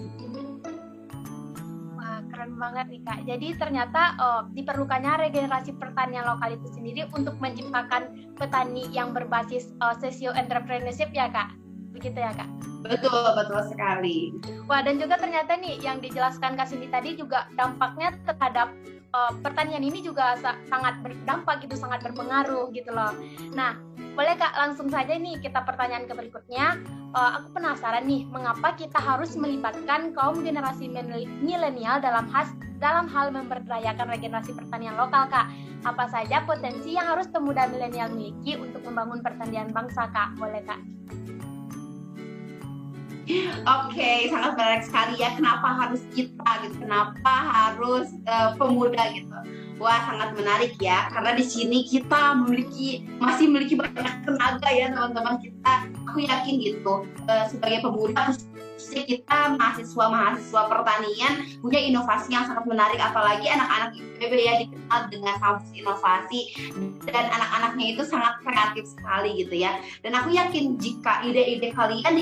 Keren 2.37 2.61
banget 2.61 2.87
nih 2.93 3.01
kak. 3.01 3.19
Jadi 3.25 3.49
ternyata 3.57 4.03
oh, 4.21 4.41
diperlukannya 4.53 5.25
regenerasi 5.25 5.73
pertanian 5.81 6.29
lokal 6.29 6.53
itu 6.53 6.69
sendiri 6.69 7.09
untuk 7.17 7.41
menciptakan 7.41 8.13
petani 8.37 8.85
yang 8.93 9.17
berbasis 9.17 9.73
uh, 9.81 9.97
socio 9.97 10.37
entrepreneurship 10.37 11.09
ya 11.17 11.33
kak. 11.33 11.57
Begitu 11.97 12.21
ya 12.21 12.33
kak? 12.37 12.49
Betul, 12.87 13.25
betul 13.35 13.61
sekali. 13.73 14.37
Wah, 14.69 14.85
dan 14.85 15.01
juga 15.01 15.19
ternyata 15.19 15.59
nih 15.59 15.81
yang 15.83 15.99
dijelaskan 15.99 16.55
Kak 16.55 16.71
Cindy 16.71 16.87
tadi 16.87 17.19
juga 17.19 17.51
dampaknya 17.59 18.15
terhadap 18.29 18.71
uh, 19.11 19.33
pertanian 19.43 19.83
ini 19.83 20.05
juga 20.05 20.39
sa 20.39 20.55
sangat 20.71 21.01
berdampak 21.03 21.65
gitu, 21.67 21.75
sangat 21.75 22.05
berpengaruh 22.07 22.71
gitu 22.71 22.95
loh. 22.95 23.11
Nah, 23.57 23.75
boleh 24.15 24.39
Kak 24.39 24.55
langsung 24.55 24.87
saja 24.93 25.19
nih 25.19 25.41
kita 25.43 25.67
pertanyaan 25.67 26.07
ke 26.07 26.15
berikutnya. 26.15 26.79
Uh, 27.17 27.41
aku 27.41 27.57
penasaran 27.57 28.05
nih, 28.05 28.29
mengapa 28.29 28.77
kita 28.77 29.01
harus 29.01 29.35
melibatkan 29.41 30.13
kaum 30.13 30.45
generasi 30.45 30.87
milenial 31.41 31.97
dalam 31.99 32.29
has 32.29 32.53
dalam 32.77 33.09
hal 33.09 33.33
memberdayakan 33.33 34.05
regenerasi 34.13 34.53
pertanian 34.53 35.01
lokal, 35.01 35.25
Kak? 35.33 35.49
Apa 35.89 36.13
saja 36.13 36.45
potensi 36.45 36.93
yang 36.93 37.09
harus 37.09 37.25
pemuda 37.33 37.65
milenial 37.73 38.13
miliki 38.13 38.61
untuk 38.61 38.85
membangun 38.85 39.25
pertanian 39.25 39.73
bangsa, 39.73 40.13
Kak? 40.13 40.37
Boleh, 40.37 40.61
Kak? 40.61 40.77
Oke, 43.27 43.99
okay, 43.99 44.19
sangat 44.31 44.55
menarik 44.55 44.83
sekali 44.87 45.19
ya. 45.19 45.35
Kenapa 45.35 45.67
harus 45.75 45.99
kita 46.15 46.51
gitu? 46.63 46.77
Kenapa 46.79 47.35
harus 47.51 48.15
uh, 48.31 48.55
pemuda 48.55 49.03
gitu? 49.19 49.35
Wah, 49.83 49.99
sangat 50.07 50.39
menarik 50.39 50.79
ya. 50.79 51.11
Karena 51.11 51.35
di 51.35 51.43
sini 51.43 51.83
kita 51.91 52.39
memiliki 52.39 53.03
masih 53.19 53.51
memiliki 53.51 53.75
banyak 53.75 54.23
tenaga 54.23 54.71
ya 54.71 54.95
teman-teman 54.95 55.43
kita. 55.43 55.91
Aku 56.07 56.23
yakin 56.23 56.55
gitu. 56.63 57.03
Uh, 57.27 57.45
sebagai 57.51 57.83
pemuda 57.83 58.31
kita 58.77 59.57
mahasiswa-mahasiswa 59.57 60.63
pertanian 60.69 61.33
punya 61.65 61.81
inovasi 61.81 62.33
yang 62.33 62.45
sangat 62.45 62.65
menarik 62.69 63.01
apalagi 63.01 63.49
anak-anak 63.49 63.97
IPB 63.97 64.33
ya 64.37 64.55
dikenal 64.63 65.01
dengan 65.09 65.35
kampus 65.41 65.69
inovasi 65.73 66.41
dan 67.09 67.27
anak-anaknya 67.33 67.97
itu 67.97 68.03
sangat 68.05 68.41
kreatif 68.45 68.85
sekali 68.89 69.43
gitu 69.43 69.55
ya 69.57 69.81
dan 70.05 70.13
aku 70.17 70.33
yakin 70.33 70.77
jika 70.77 71.25
ide-ide 71.25 71.73
kalian 71.73 72.15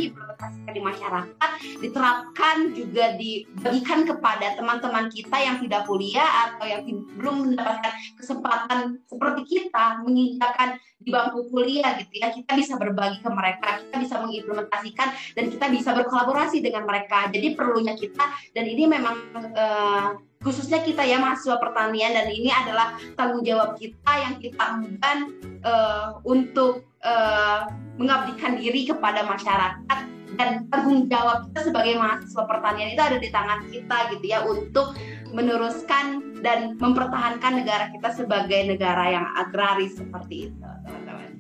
di 0.71 0.81
masyarakat 0.83 1.51
diterapkan 1.79 2.75
juga 2.75 3.15
dibagikan 3.15 4.03
kepada 4.09 4.59
teman-teman 4.59 5.07
kita 5.11 5.37
yang 5.39 5.57
tidak 5.63 5.87
kuliah 5.87 6.51
atau 6.51 6.65
yang 6.67 6.83
belum 7.19 7.55
mendapatkan 7.55 7.93
kesempatan 8.19 8.99
seperti 9.07 9.43
kita 9.47 10.03
menginjakan 10.03 10.79
di 10.99 11.13
bangku 11.13 11.47
kuliah 11.53 11.95
gitu 12.01 12.15
ya. 12.19 12.33
Kita 12.33 12.53
bisa 12.57 12.75
berbagi 12.81 13.21
ke 13.21 13.31
mereka 13.31 13.85
kita 13.85 13.97
bisa 14.01 14.17
mengimplementasikan 14.27 15.09
dan 15.39 15.45
kita 15.53 15.67
bisa 15.71 15.91
berkolaborasi 15.95 16.59
dengan 16.59 16.83
mereka. 16.83 17.31
Jadi 17.31 17.55
perlunya 17.55 17.95
kita 17.95 18.25
dan 18.51 18.65
ini 18.67 18.91
memang 18.91 19.17
uh, 19.55 20.19
khususnya 20.45 20.85
kita 20.85 21.07
ya 21.07 21.17
mahasiswa 21.17 21.57
pertanian 21.57 22.13
dan 22.13 22.29
ini 22.29 22.53
adalah 22.53 22.99
tanggung 23.17 23.47
jawab 23.47 23.79
kita 23.81 24.13
yang 24.13 24.35
kita 24.43 24.63
emban 24.77 25.19
uh, 25.65 26.21
untuk 26.27 26.85
uh, 27.01 27.71
mengabdikan 27.97 28.61
diri 28.61 28.85
kepada 28.85 29.25
masyarakat 29.25 29.99
dan 30.39 30.67
tanggung 30.71 31.07
jawab 31.07 31.49
kita 31.51 31.71
sebagai 31.71 31.95
mahasiswa 31.99 32.45
pertanian 32.47 32.93
itu 32.95 33.03
ada 33.03 33.19
di 33.19 33.29
tangan 33.31 33.61
kita 33.71 33.97
gitu 34.17 34.25
ya 34.27 34.39
untuk 34.47 34.95
meneruskan 35.35 36.39
dan 36.41 36.79
mempertahankan 36.79 37.65
negara 37.65 37.91
kita 37.91 38.09
sebagai 38.15 38.61
negara 38.71 39.11
yang 39.11 39.27
agraris 39.35 39.99
seperti 39.99 40.51
itu 40.51 40.67
teman-teman. 40.87 41.31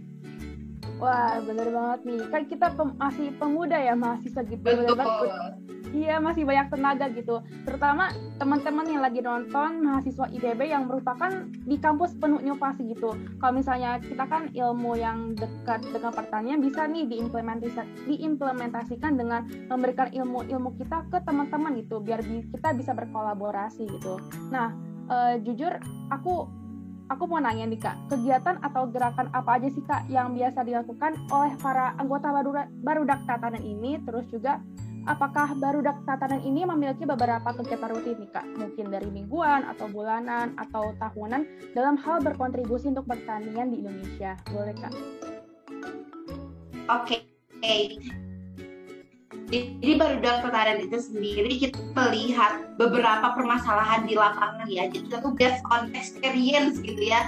Wah 0.98 1.42
bener 1.42 1.68
banget 1.74 2.00
nih 2.06 2.20
kan 2.30 2.42
kita 2.46 2.66
pem 2.74 2.88
masih 2.96 3.34
pemuda 3.38 3.78
ya 3.78 3.94
mahasiswa 3.98 4.42
gitu. 4.46 4.62
Betul. 4.62 5.63
Iya 5.94 6.18
masih 6.18 6.42
banyak 6.42 6.74
tenaga 6.74 7.06
gitu. 7.14 7.38
Terutama 7.62 8.10
teman-teman 8.42 8.82
yang 8.90 9.02
lagi 9.06 9.22
nonton 9.22 9.78
mahasiswa 9.78 10.26
ITB 10.26 10.66
yang 10.66 10.90
merupakan 10.90 11.46
di 11.54 11.78
kampus 11.78 12.18
penuh 12.18 12.42
inovasi 12.42 12.90
gitu. 12.90 13.14
Kalau 13.38 13.54
misalnya 13.54 14.02
kita 14.02 14.26
kan 14.26 14.50
ilmu 14.50 14.98
yang 14.98 15.38
dekat 15.38 15.86
dengan 15.94 16.10
pertanian 16.10 16.58
bisa 16.58 16.90
nih 16.90 17.06
diimplementasikan, 17.06 17.86
diimplementasikan 18.10 19.12
dengan 19.14 19.46
memberikan 19.70 20.10
ilmu-ilmu 20.10 20.74
kita 20.82 21.06
ke 21.14 21.22
teman-teman 21.22 21.78
gitu 21.78 22.02
biar 22.02 22.26
kita 22.26 22.74
bisa 22.74 22.90
berkolaborasi 22.90 23.86
gitu. 23.86 24.18
Nah 24.50 24.74
uh, 25.06 25.38
jujur 25.46 25.78
aku 26.10 26.50
aku 27.06 27.22
mau 27.28 27.38
nanya 27.38 27.68
nih 27.68 27.78
kak, 27.78 27.96
kegiatan 28.10 28.58
atau 28.64 28.88
gerakan 28.88 29.28
apa 29.36 29.60
aja 29.60 29.68
sih 29.70 29.84
kak 29.84 30.08
yang 30.08 30.32
biasa 30.32 30.64
dilakukan 30.64 31.14
oleh 31.30 31.52
para 31.60 31.92
anggota 32.00 32.32
baru 32.32 32.50
barudak 32.80 33.20
tatanan 33.28 33.60
ini, 33.60 34.00
terus 34.02 34.24
juga 34.32 34.58
apakah 35.04 35.52
barudak 35.56 36.00
tatanan 36.08 36.40
ini 36.40 36.64
memiliki 36.64 37.04
beberapa 37.04 37.52
kegiatan 37.52 37.92
rutin 37.92 38.16
nih 38.20 38.30
kak, 38.32 38.46
mungkin 38.56 38.86
dari 38.88 39.08
mingguan 39.08 39.64
atau 39.68 39.86
bulanan 39.88 40.56
atau 40.56 40.96
tahunan 40.96 41.44
dalam 41.76 41.96
hal 42.00 42.20
berkontribusi 42.24 42.92
untuk 42.92 43.04
pertanian 43.08 43.72
di 43.72 43.84
Indonesia, 43.84 44.36
boleh 44.48 44.74
kak? 44.76 44.92
Oke, 46.88 47.24
okay. 47.60 47.96
Jadi 49.54 49.92
barudak 50.00 50.42
tatanan 50.42 50.82
itu 50.82 50.98
sendiri 50.98 51.52
kita 51.60 51.78
melihat 51.94 52.64
beberapa 52.80 53.36
permasalahan 53.36 54.08
di 54.08 54.16
lapangan 54.16 54.66
ya. 54.66 54.88
Jadi 54.88 55.06
itu 55.12 55.30
based 55.36 55.62
on 55.68 55.92
experience 55.94 56.80
gitu 56.80 56.98
ya. 56.98 57.22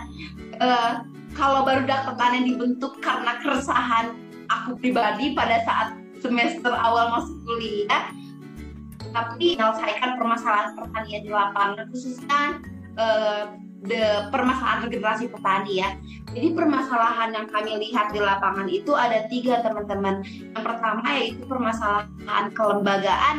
Uh, 0.59 1.05
kalau 1.37 1.63
barudak 1.63 2.09
tatanan 2.09 2.49
dibentuk 2.49 2.99
karena 3.05 3.37
keresahan 3.45 4.17
aku 4.49 4.81
pribadi 4.81 5.37
pada 5.37 5.61
saat 5.69 5.95
semester 6.21 6.73
awal 6.73 7.13
masuk 7.13 7.37
kuliah 7.45 8.13
tapi 9.17 9.57
menyelesaikan 9.57 10.21
permasalahan 10.21 10.71
pertanian 10.77 11.23
di 11.25 11.31
lapangan 11.33 11.87
khususnya 11.89 12.61
uh, 13.01 13.45
the 13.85 14.29
permasalahan 14.33 14.89
regenerasi 14.89 15.29
petani 15.31 15.81
ya. 15.81 15.89
Jadi 16.37 16.53
permasalahan 16.53 17.33
yang 17.33 17.47
kami 17.49 17.81
lihat 17.81 18.13
di 18.13 18.21
lapangan 18.21 18.69
itu 18.69 18.93
ada 18.93 19.25
tiga 19.31 19.63
teman-teman. 19.65 20.21
Yang 20.53 20.65
pertama 20.65 21.07
yaitu 21.17 21.43
permasalahan 21.49 22.47
kelembagaan, 22.53 23.37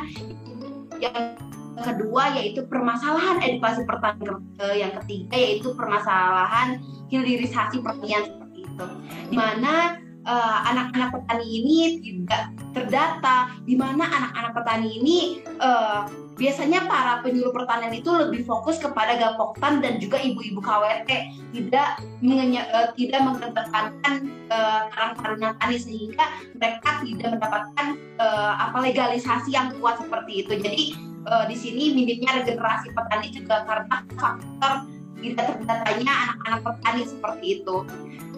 yang 0.98 1.38
kedua 1.78 2.34
yaitu 2.42 2.66
permasalahan 2.66 3.38
edukasi 3.44 3.86
pertanian, 3.86 4.42
yang 4.74 4.94
ketiga 5.04 5.36
yaitu 5.38 5.70
permasalahan 5.78 6.82
hilirisasi 7.14 7.84
pertanian 7.86 8.24
seperti 8.26 8.58
itu. 8.66 8.86
Di 9.30 9.36
mana 9.36 10.02
uh, 10.28 10.58
anak-anak 10.68 11.16
petani 11.16 11.48
ini 11.48 12.04
tidak 12.04 12.52
terdata, 12.76 13.56
di 13.64 13.74
mana 13.80 14.06
anak-anak 14.06 14.52
petani 14.54 14.90
ini 15.00 15.18
uh, 15.64 16.06
biasanya 16.38 16.86
para 16.86 17.26
penyuluh 17.26 17.50
pertanian 17.50 17.96
itu 17.96 18.14
lebih 18.14 18.46
fokus 18.46 18.78
kepada 18.78 19.18
gapoktan 19.18 19.82
dan 19.82 19.98
juga 19.98 20.22
ibu-ibu 20.22 20.62
KWT 20.62 21.10
tidak 21.56 22.04
mengenya, 22.22 22.70
uh, 22.76 22.94
tidak 22.94 23.26
mengedepankan 23.26 24.30
uh, 24.54 24.92
karang 24.94 25.42
tani 25.58 25.78
sehingga 25.82 26.30
mereka 26.54 27.02
tidak 27.02 27.28
mendapatkan 27.40 27.88
uh, 28.22 28.54
apa 28.70 28.78
legalisasi 28.84 29.56
yang 29.56 29.74
kuat 29.80 29.98
seperti 29.98 30.46
itu. 30.46 30.54
Jadi 30.62 30.84
uh, 31.26 31.50
di 31.50 31.56
sini 31.58 31.96
minimnya 31.96 32.44
regenerasi 32.44 32.94
petani 32.94 33.28
juga 33.34 33.66
karena 33.66 33.96
faktor 34.20 34.74
tidak 35.18 35.58
terdatanya 35.58 36.14
anak-anak 36.14 36.60
petani 36.62 37.02
seperti 37.10 37.46
itu. 37.64 37.78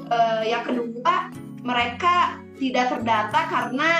Uh, 0.10 0.42
yang 0.42 0.66
kedua 0.66 1.30
mereka 1.64 2.40
tidak 2.60 2.92
terdata 2.92 3.40
karena 3.48 3.92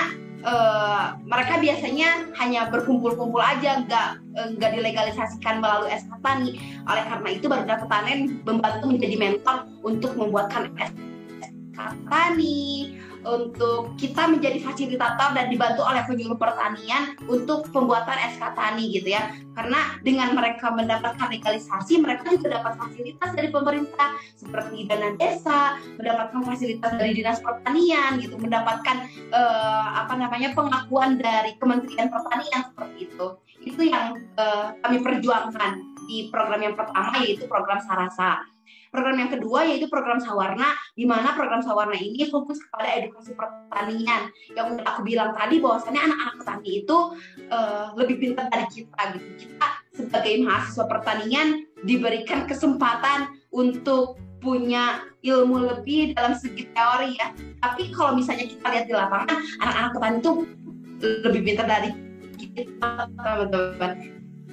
uh, 0.44 1.04
mereka 1.24 1.60
biasanya 1.60 2.28
hanya 2.40 2.68
berkumpul-kumpul 2.68 3.40
aja, 3.40 3.84
nggak 3.84 4.08
uh, 4.36 4.48
nggak 4.56 4.70
dilegalisasikan 4.76 5.60
melalui 5.60 5.92
SK 5.92 6.12
Tani. 6.20 6.50
Oleh 6.88 7.04
karena 7.08 7.28
itu, 7.32 7.44
baru 7.48 7.64
dapat 7.64 7.86
panen 7.88 8.40
membantu 8.44 8.84
menjadi 8.92 9.16
mentor 9.16 9.56
untuk 9.84 10.12
membuatkan 10.16 10.72
SK 10.76 11.80
Tani, 12.08 12.99
untuk 13.24 13.94
kita 14.00 14.28
menjadi 14.28 14.58
fasilitator 14.64 15.36
dan 15.36 15.52
dibantu 15.52 15.84
oleh 15.84 16.02
penyuluh 16.08 16.38
pertanian 16.40 17.16
untuk 17.28 17.68
pembuatan 17.68 18.16
SK 18.36 18.56
Tani 18.56 18.84
gitu 18.92 19.12
ya. 19.12 19.32
Karena 19.52 19.98
dengan 20.00 20.32
mereka 20.32 20.72
mendapatkan 20.72 21.28
legalisasi, 21.28 22.00
mereka 22.00 22.32
juga 22.32 22.60
dapat 22.60 22.80
fasilitas 22.80 23.30
dari 23.36 23.48
pemerintah 23.52 24.08
seperti 24.38 24.88
dana 24.88 25.12
desa, 25.20 25.76
mendapatkan 26.00 26.40
fasilitas 26.46 26.92
dari 26.96 27.12
dinas 27.12 27.38
pertanian 27.44 28.22
gitu, 28.22 28.40
mendapatkan 28.40 29.04
uh, 29.34 29.88
apa 30.06 30.14
namanya 30.16 30.56
pengakuan 30.56 31.20
dari 31.20 31.58
Kementerian 31.60 32.08
Pertanian 32.08 32.72
seperti 32.72 32.98
itu. 33.10 33.26
Itu 33.60 33.82
yang 33.84 34.16
uh, 34.40 34.72
kami 34.80 35.04
perjuangkan 35.04 35.72
di 36.08 36.32
program 36.32 36.60
yang 36.64 36.74
pertama 36.74 37.20
yaitu 37.22 37.44
program 37.46 37.78
Sarasa. 37.84 38.42
Program 38.90 39.16
yang 39.22 39.30
kedua 39.30 39.62
yaitu 39.70 39.86
program 39.86 40.18
Sawarna, 40.18 40.74
di 40.98 41.06
mana 41.06 41.30
program 41.38 41.62
Sawarna 41.62 41.94
ini 41.94 42.26
fokus 42.26 42.58
kepada 42.58 42.90
edukasi 42.98 43.38
pertanian. 43.38 44.34
Yang 44.58 44.66
udah 44.76 44.84
aku 44.90 45.00
bilang 45.06 45.30
tadi 45.38 45.62
bahwasannya 45.62 46.02
anak-anak 46.02 46.36
petani 46.42 46.70
itu 46.82 46.98
uh, 47.54 47.94
lebih 47.94 48.18
pintar 48.18 48.50
dari 48.50 48.66
kita 48.66 49.00
gitu. 49.14 49.28
Kita 49.46 49.66
sebagai 49.94 50.42
mahasiswa 50.42 50.84
pertanian 50.90 51.46
diberikan 51.86 52.50
kesempatan 52.50 53.30
untuk 53.54 54.18
punya 54.42 55.06
ilmu 55.22 55.70
lebih 55.70 56.18
dalam 56.18 56.34
segi 56.34 56.66
teori 56.74 57.14
ya. 57.14 57.30
Tapi 57.62 57.94
kalau 57.94 58.18
misalnya 58.18 58.50
kita 58.50 58.66
lihat 58.74 58.86
di 58.90 58.94
lapangan, 58.98 59.38
anak-anak 59.62 59.90
petani 59.94 60.16
itu 60.18 60.32
lebih 61.30 61.40
pintar 61.46 61.66
dari 61.70 61.90
kita 62.40 63.06
teman-teman. 63.14 63.92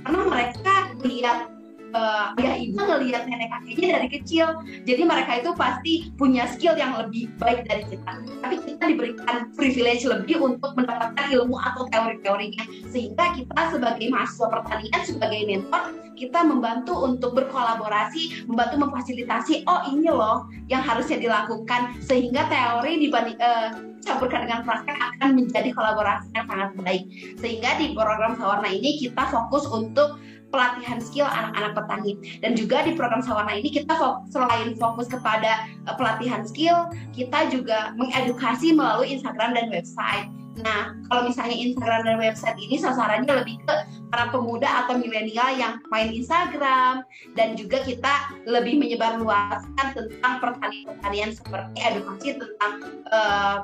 Karena 0.06 0.22
mereka 0.30 0.76
lihat 1.02 1.57
uh, 1.94 2.36
ayah 2.42 2.56
ibu 2.60 2.80
ngelihat 2.80 3.30
nenek 3.30 3.52
kakeknya 3.52 3.90
dari 4.00 4.08
kecil. 4.12 4.48
Jadi 4.84 5.02
mereka 5.04 5.32
itu 5.40 5.52
pasti 5.54 5.94
punya 6.16 6.50
skill 6.52 6.76
yang 6.76 6.98
lebih 6.98 7.32
baik 7.38 7.68
dari 7.68 7.84
kita. 7.88 8.12
Tapi 8.44 8.56
kita 8.64 8.84
diberikan 8.90 9.36
privilege 9.54 10.04
lebih 10.08 10.42
untuk 10.42 10.74
mendapatkan 10.76 11.26
ilmu 11.32 11.56
atau 11.60 11.86
teori-teorinya. 11.92 12.64
Sehingga 12.92 13.36
kita 13.38 13.62
sebagai 13.72 14.08
mahasiswa 14.12 14.48
pertanian 14.50 15.02
sebagai 15.06 15.42
mentor 15.46 15.84
kita 16.18 16.42
membantu 16.42 16.98
untuk 17.06 17.38
berkolaborasi 17.38 18.50
membantu 18.50 18.90
memfasilitasi 18.90 19.70
oh 19.70 19.86
ini 19.94 20.10
loh 20.10 20.50
yang 20.66 20.82
harusnya 20.82 21.22
dilakukan. 21.22 21.94
Sehingga 22.02 22.50
teori 22.50 22.98
dibanding 23.06 23.38
uh, 23.38 23.70
campurkan 24.02 24.48
dengan 24.50 24.66
praktek 24.66 24.98
akan 24.98 25.30
menjadi 25.38 25.70
kolaborasi 25.76 26.34
yang 26.34 26.48
sangat 26.50 26.70
baik. 26.82 27.04
Sehingga 27.38 27.70
di 27.78 27.94
program 27.94 28.34
Sawarna 28.40 28.72
ini 28.72 28.98
kita 28.98 29.30
fokus 29.30 29.70
untuk 29.70 30.18
pelatihan 30.50 31.00
skill 31.00 31.28
anak-anak 31.28 31.74
petani. 31.76 32.14
Dan 32.44 32.56
juga 32.56 32.84
di 32.86 32.96
program 32.96 33.22
Sawarna 33.24 33.56
ini 33.56 33.70
kita 33.72 33.94
selain 34.32 34.76
fokus 34.80 35.08
kepada 35.12 35.68
uh, 35.88 35.96
pelatihan 35.96 36.48
skill 36.48 36.88
kita 37.16 37.52
juga 37.52 37.94
mengedukasi 37.96 38.74
melalui 38.76 39.16
Instagram 39.16 39.56
dan 39.56 39.68
website. 39.72 40.28
Nah, 40.58 40.98
kalau 41.10 41.30
misalnya 41.30 41.54
Instagram 41.54 42.02
dan 42.02 42.18
website 42.18 42.58
ini 42.58 42.82
sasarannya 42.82 43.30
lebih 43.30 43.62
ke 43.70 43.76
para 44.10 44.32
pemuda 44.34 44.66
atau 44.86 44.98
milenial 44.98 45.54
yang 45.54 45.78
main 45.94 46.10
Instagram. 46.10 47.06
Dan 47.38 47.54
juga 47.54 47.86
kita 47.86 48.34
lebih 48.50 48.82
menyebar 48.82 49.22
luaskan 49.22 49.88
tentang 49.94 50.34
pertanian-pertanian 50.42 51.32
seperti 51.36 51.78
edukasi 51.78 52.28
tentang 52.42 52.74
uh, 53.14 53.58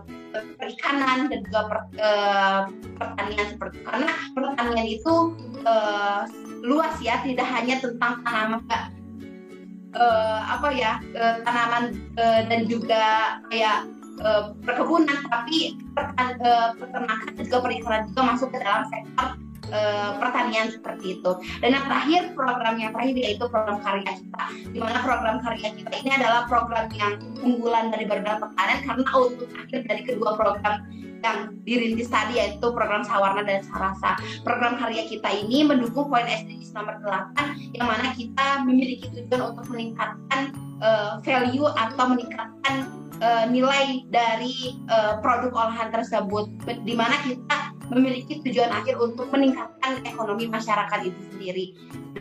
perikanan 0.57 1.29
dan 1.29 1.39
juga 1.49 1.61
per, 1.69 1.79
uh, 2.01 2.61
pertanian 2.97 3.47
seperti 3.53 3.77
karena 3.85 4.13
pertanian 4.33 4.87
itu 4.89 5.13
uh, 5.65 6.25
luas 6.63 6.95
ya, 7.03 7.19
tidak 7.21 7.45
hanya 7.51 7.83
tentang 7.83 8.23
tanaman 8.23 8.63
uh, 9.97 10.39
apa 10.57 10.69
ya 10.73 10.99
uh, 11.13 11.35
tanaman 11.45 11.97
uh, 12.17 12.41
dan 12.49 12.65
juga 12.65 13.37
kayak 13.49 13.87
uh, 14.21 14.53
perkebunan 14.65 15.17
tapi 15.29 15.77
peternakan 16.79 17.29
juga 17.37 17.57
perikanan 17.61 18.01
juga 18.09 18.21
masuk 18.33 18.49
ke 18.49 18.57
dalam 18.61 18.83
sektor 18.89 19.29
uh, 19.73 20.11
pertanian 20.17 20.67
seperti 20.73 21.19
itu. 21.19 21.31
Dan 21.61 21.77
yang 21.77 21.85
terakhir 21.85 22.21
program 22.33 22.75
yang 22.81 22.91
terakhir 22.91 23.15
yaitu 23.17 23.45
program 23.49 23.77
karya 23.81 24.13
kita. 24.17 24.43
Di 24.73 24.79
mana 24.81 24.99
program 25.01 25.37
karya 25.41 25.69
kita 25.77 25.93
ini 26.01 26.11
adalah 26.17 26.49
program 26.49 26.87
yang 26.93 27.13
unggulan 27.41 27.93
dari 27.93 28.05
Badan 28.09 28.41
Pertanian 28.41 28.79
karena 28.85 29.11
untuk 29.13 29.49
akhir 29.53 29.79
dari 29.85 30.01
kedua 30.05 30.31
program 30.37 30.75
yang 31.23 31.55
dirintis 31.63 32.11
tadi 32.11 32.37
yaitu 32.37 32.67
program 32.75 33.01
Sawarna 33.07 33.47
dan 33.47 33.63
Sarasa. 33.63 34.19
Program 34.43 34.75
karya 34.75 35.07
kita 35.07 35.31
ini 35.31 35.63
mendukung 35.63 36.11
poin 36.11 36.27
SDGs 36.27 36.75
nomor 36.75 36.99
8 36.99 37.79
yang 37.79 37.87
mana 37.87 38.11
kita 38.13 38.67
memiliki 38.67 39.07
tujuan 39.09 39.55
untuk 39.55 39.65
meningkatkan 39.71 40.51
uh, 40.83 41.23
value 41.23 41.65
atau 41.65 42.05
meningkatkan 42.11 42.75
uh, 43.23 43.45
nilai 43.47 44.03
dari 44.11 44.75
uh, 44.91 45.23
produk 45.23 45.55
olahan 45.55 45.89
tersebut 45.95 46.51
di 46.83 46.93
mana 46.93 47.15
kita 47.23 47.71
memiliki 47.91 48.43
tujuan 48.43 48.71
akhir 48.71 48.99
untuk 48.99 49.31
meningkatkan 49.31 50.03
ekonomi 50.03 50.51
masyarakat 50.51 50.99
itu 51.07 51.19
sendiri. 51.31 51.65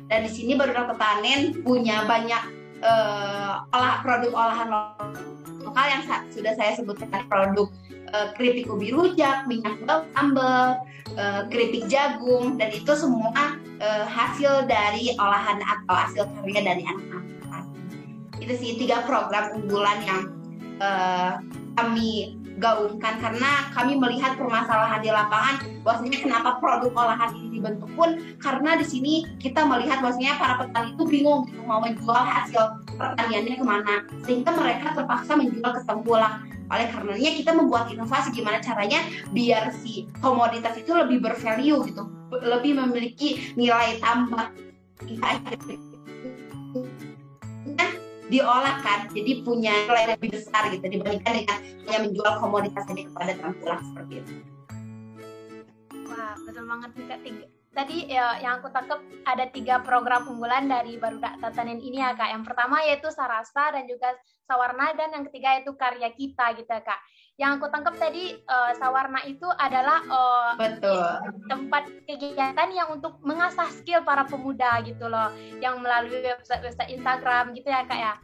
Dan 0.07 0.27
di 0.27 0.31
sini 0.31 0.53
baru 0.55 0.95
Panen 0.95 1.62
punya 1.65 2.05
banyak 2.07 2.43
uh, 2.83 3.67
olah 3.73 4.03
produk 4.03 4.31
olahan 4.35 4.69
lokal 5.62 5.87
yang 5.88 6.03
sudah 6.29 6.53
saya 6.59 6.75
sebutkan 6.77 7.09
produk 7.31 7.71
uh, 8.12 8.33
keripik 8.37 8.68
ubi 8.68 8.92
rujak, 8.92 9.48
minyak 9.48 9.81
bawang 9.85 10.09
sambal, 10.14 10.81
uh, 11.16 11.42
keripik 11.48 11.88
jagung 11.88 12.61
dan 12.61 12.70
itu 12.72 12.92
semua 12.94 13.57
uh, 13.81 14.05
hasil 14.07 14.68
dari 14.68 15.16
olahan 15.18 15.61
atau 15.61 15.94
hasil 15.96 16.22
karya 16.40 16.61
dari 16.62 16.83
anak-anak. 16.87 17.25
Itu 18.38 18.53
sih 18.57 18.79
tiga 18.79 19.05
program 19.09 19.57
unggulan 19.59 19.98
yang 20.05 20.22
kami 21.79 22.42
gaungkan 22.62 23.18
karena 23.18 23.51
kami 23.75 23.98
melihat 23.98 24.38
permasalahan 24.38 25.03
di 25.03 25.11
lapangan 25.11 25.57
bahwasanya 25.83 26.18
kenapa 26.22 26.51
produk 26.62 26.92
olahan 26.94 27.35
ini 27.35 27.59
dibentuk 27.59 27.90
pun 27.98 28.22
karena 28.38 28.79
di 28.79 28.87
sini 28.87 29.12
kita 29.42 29.66
melihat 29.66 29.98
bahwasanya 29.98 30.38
para 30.38 30.55
petani 30.62 30.94
itu 30.94 31.05
bingung 31.11 31.48
gitu 31.51 31.62
mau 31.66 31.83
menjual 31.83 32.22
hasil 32.22 32.83
pertaniannya 32.94 33.57
ke 33.59 33.64
mana 33.66 33.94
sehingga 34.22 34.51
mereka 34.55 34.94
terpaksa 34.94 35.33
menjual 35.35 35.70
ke 35.75 35.81
tengkulak 35.88 36.35
oleh 36.73 36.89
karenanya 36.89 37.31
kita 37.37 37.53
membuat 37.53 37.93
inovasi 37.93 38.33
gimana 38.33 38.65
caranya 38.65 39.05
biar 39.37 39.77
si 39.85 40.09
komoditas 40.25 40.81
itu 40.81 40.97
lebih 40.97 41.21
bervalue 41.21 41.85
gitu. 41.85 42.09
Lebih 42.33 42.81
memiliki 42.81 43.53
nilai 43.61 44.01
tambah. 44.01 44.49
Diolah 48.33 48.81
kan 48.81 49.13
jadi 49.13 49.45
punya 49.45 49.85
nilai 49.85 50.17
lebih 50.17 50.33
besar 50.33 50.73
gitu 50.73 50.89
dibandingkan 50.89 51.45
dengan 51.45 51.59
hanya 51.85 51.99
menjual 52.09 52.33
komoditas 52.41 52.89
ini 52.89 53.05
kepada 53.13 53.37
tengkulak 53.37 53.85
seperti 53.85 54.25
itu. 54.25 54.33
Wah 56.09 56.33
betul 56.41 56.65
banget 56.65 56.91
nih 56.97 57.05
kak 57.13 57.52
tadi 57.73 58.09
ya, 58.09 58.37
yang 58.45 58.61
aku 58.61 58.69
tangkap 58.69 59.01
ada 59.25 59.49
tiga 59.49 59.81
program 59.81 60.29
unggulan 60.29 60.69
dari 60.69 61.01
Barudak 61.01 61.41
Tatanen 61.41 61.81
ini 61.81 62.05
ya 62.05 62.13
kak 62.13 62.29
yang 62.29 62.45
pertama 62.45 62.85
yaitu 62.85 63.09
Sarasa 63.09 63.73
dan 63.73 63.89
juga 63.89 64.13
Sawarna 64.45 64.93
dan 64.93 65.13
yang 65.17 65.25
ketiga 65.29 65.57
yaitu 65.57 65.73
karya 65.75 66.13
kita 66.13 66.53
gitu 66.57 66.69
ya 66.69 66.85
kak 66.85 67.01
yang 67.41 67.57
aku 67.57 67.67
tangkap 67.73 67.97
tadi 67.97 68.37
uh, 68.45 68.77
Sawarna 68.77 69.25
itu 69.25 69.49
adalah 69.57 70.05
uh, 70.05 70.53
Betul. 70.61 71.01
tempat 71.49 71.89
kegiatan 72.05 72.69
yang 72.77 72.93
untuk 72.93 73.17
mengasah 73.25 73.73
skill 73.73 74.05
para 74.05 74.29
pemuda 74.29 74.85
gitu 74.85 75.09
loh, 75.09 75.33
yang 75.65 75.81
melalui 75.81 76.21
website-website 76.21 76.93
Instagram 76.93 77.57
gitu 77.57 77.73
ya 77.73 77.89
kak 77.89 77.99
ya. 77.99 78.15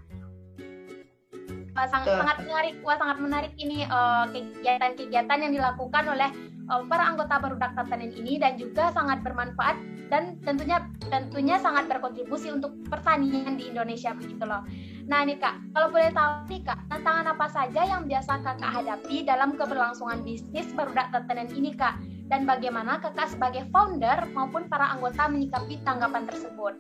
Uh, 1.79 1.87
sangat 1.87 2.11
sangat 2.11 2.37
menarik, 2.43 2.75
wah 2.83 2.99
sangat 2.99 3.19
menarik 3.23 3.53
ini 3.55 3.87
kegiatan-kegiatan 4.35 5.38
uh, 5.38 5.43
yang 5.47 5.53
dilakukan 5.55 6.05
oleh 6.11 6.27
uh, 6.67 6.83
para 6.91 7.07
anggota 7.07 7.38
Barudak 7.38 7.79
Tatanen 7.79 8.11
ini 8.19 8.35
dan 8.35 8.59
juga 8.59 8.91
sangat 8.91 9.23
bermanfaat 9.23 9.79
dan 10.11 10.43
tentunya 10.43 10.83
tentunya 11.07 11.61
sangat 11.62 11.87
berkontribusi 11.87 12.51
untuk 12.51 12.75
pertanian 12.91 13.55
di 13.55 13.71
Indonesia 13.71 14.11
begitu 14.11 14.43
loh. 14.43 14.67
Nah 15.07 15.23
nih 15.23 15.38
kak, 15.38 15.55
kalau 15.71 15.88
boleh 15.93 16.11
tahu 16.11 16.51
nih 16.51 16.67
kak, 16.67 16.79
tantangan 16.91 17.27
apa 17.31 17.47
saja 17.47 17.81
yang 17.87 18.03
biasa 18.11 18.43
kakak 18.43 18.73
hadapi 18.83 19.23
dalam 19.23 19.55
keberlangsungan 19.55 20.27
bisnis 20.27 20.67
barudak 20.75 21.14
tetanen 21.14 21.47
ini 21.55 21.77
kak? 21.79 21.95
Dan 22.29 22.45
bagaimana 22.45 23.01
kakak 23.01 23.33
sebagai 23.33 23.71
founder 23.73 24.29
maupun 24.37 24.69
para 24.69 24.93
anggota 24.93 25.31
menyikapi 25.31 25.81
tanggapan 25.87 26.27
tersebut? 26.29 26.77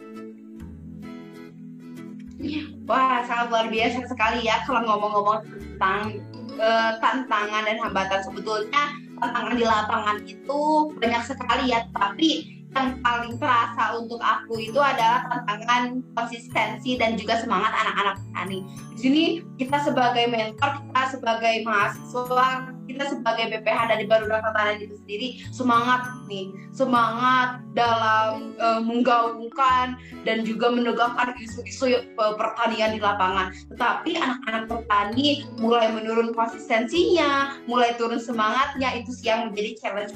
Wah, 2.86 3.26
sangat 3.26 3.46
luar 3.50 3.66
biasa 3.66 4.06
sekali 4.06 4.46
ya 4.46 4.62
kalau 4.62 4.86
ngomong-ngomong 4.86 5.42
tentang 5.42 6.22
uh, 6.58 6.94
tantangan 7.02 7.66
dan 7.66 7.76
hambatan 7.82 8.20
sebetulnya 8.22 8.94
tantangan 9.18 9.54
di 9.58 9.64
lapangan 9.66 10.18
itu 10.22 10.60
banyak 11.02 11.22
sekali 11.26 11.74
ya, 11.74 11.82
tapi 11.90 12.57
yang 12.76 13.00
paling 13.00 13.34
terasa 13.40 13.96
untuk 13.96 14.20
aku 14.20 14.60
itu 14.60 14.76
adalah 14.76 15.24
tantangan 15.32 16.04
konsistensi 16.12 17.00
dan 17.00 17.16
juga 17.16 17.40
semangat 17.40 17.72
anak-anak 17.72 18.20
petani. 18.20 18.58
Di 18.94 18.98
sini 18.98 19.24
kita 19.56 19.78
sebagai 19.82 20.28
mentor, 20.28 20.84
kita 20.84 21.02
sebagai 21.16 21.54
mahasiswa, 21.64 22.48
kita 22.88 23.04
sebagai 23.08 23.44
BPH 23.52 23.78
dari 23.88 24.04
Barudak 24.08 24.40
Tatanan 24.44 24.80
itu 24.80 24.96
sendiri 25.00 25.28
semangat 25.52 26.08
nih, 26.28 26.52
semangat 26.72 27.62
dalam 27.72 28.56
uh, 28.58 28.80
menggaungkan 28.80 29.96
dan 30.24 30.42
juga 30.44 30.72
menegakkan 30.72 31.36
isu-isu 31.40 32.04
uh, 32.20 32.34
pertanian 32.36 32.96
di 32.96 33.00
lapangan. 33.00 33.52
Tetapi 33.72 34.18
anak-anak 34.18 34.64
petani 34.68 35.46
mulai 35.60 35.88
menurun 35.92 36.32
konsistensinya, 36.36 37.60
mulai 37.64 37.96
turun 37.96 38.20
semangatnya 38.20 38.98
itu 38.98 39.12
yang 39.24 39.52
menjadi 39.52 39.78
challenge 39.78 40.12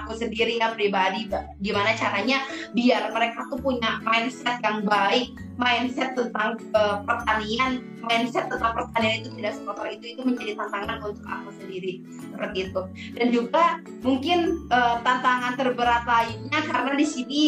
aku 0.00 0.16
sendiri 0.16 0.56
ya 0.56 0.72
pribadi. 0.72 1.28
Gimana 1.60 1.92
caranya 1.92 2.40
biar 2.72 3.12
mereka 3.12 3.44
tuh 3.52 3.60
punya 3.60 4.00
mindset 4.06 4.56
yang 4.64 4.86
baik 4.88 5.36
mindset 5.60 6.16
tentang 6.16 6.56
uh, 6.72 7.04
pertanian 7.04 7.84
mindset 8.02 8.50
tentang 8.50 8.72
pertanian 8.74 9.22
itu 9.22 9.28
tidak 9.38 9.54
sekotor 9.60 9.86
itu 9.88 10.04
itu 10.16 10.20
menjadi 10.24 10.52
tantangan 10.58 10.98
untuk 11.04 11.26
aku 11.28 11.50
sendiri. 11.60 12.02
Seperti 12.32 12.58
itu. 12.70 12.80
Dan 13.14 13.26
juga 13.30 13.64
mungkin 14.02 14.66
uh, 14.72 14.98
tantangan 15.06 15.54
terberat 15.54 16.02
lainnya 16.08 16.60
karena 16.66 16.92
di 16.96 17.06
sini 17.06 17.42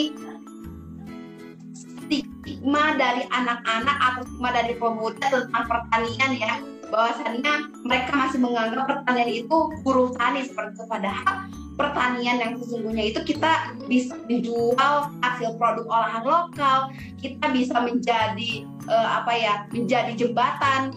stigma 2.05 2.95
dari 3.01 3.25
anak-anak 3.33 3.97
atau 3.99 4.23
stigma 4.29 4.51
dari 4.53 4.75
pemuda 4.77 5.27
tentang 5.27 5.65
pertanian 5.67 6.31
ya. 6.39 6.55
Bahwasannya 6.93 7.75
mereka 7.83 8.13
masih 8.15 8.39
menganggap 8.39 8.87
pertanian 8.87 9.31
itu 9.33 9.57
buruh 9.83 10.15
tani 10.15 10.47
seperti 10.47 10.79
itu. 10.79 10.85
Padahal 10.87 11.51
pertanian 11.75 12.39
yang 12.39 12.53
sesungguhnya 12.59 13.11
itu 13.11 13.21
kita 13.27 13.75
bisa 13.91 14.15
menjual 14.31 14.95
hasil 15.23 15.51
produk 15.59 15.87
olahan 15.91 16.23
lokal, 16.23 16.79
kita 17.19 17.51
bisa 17.51 17.83
menjadi 17.83 18.67
uh, 18.87 19.23
apa 19.23 19.33
ya, 19.35 19.55
menjadi 19.75 20.13
jembatan 20.15 20.95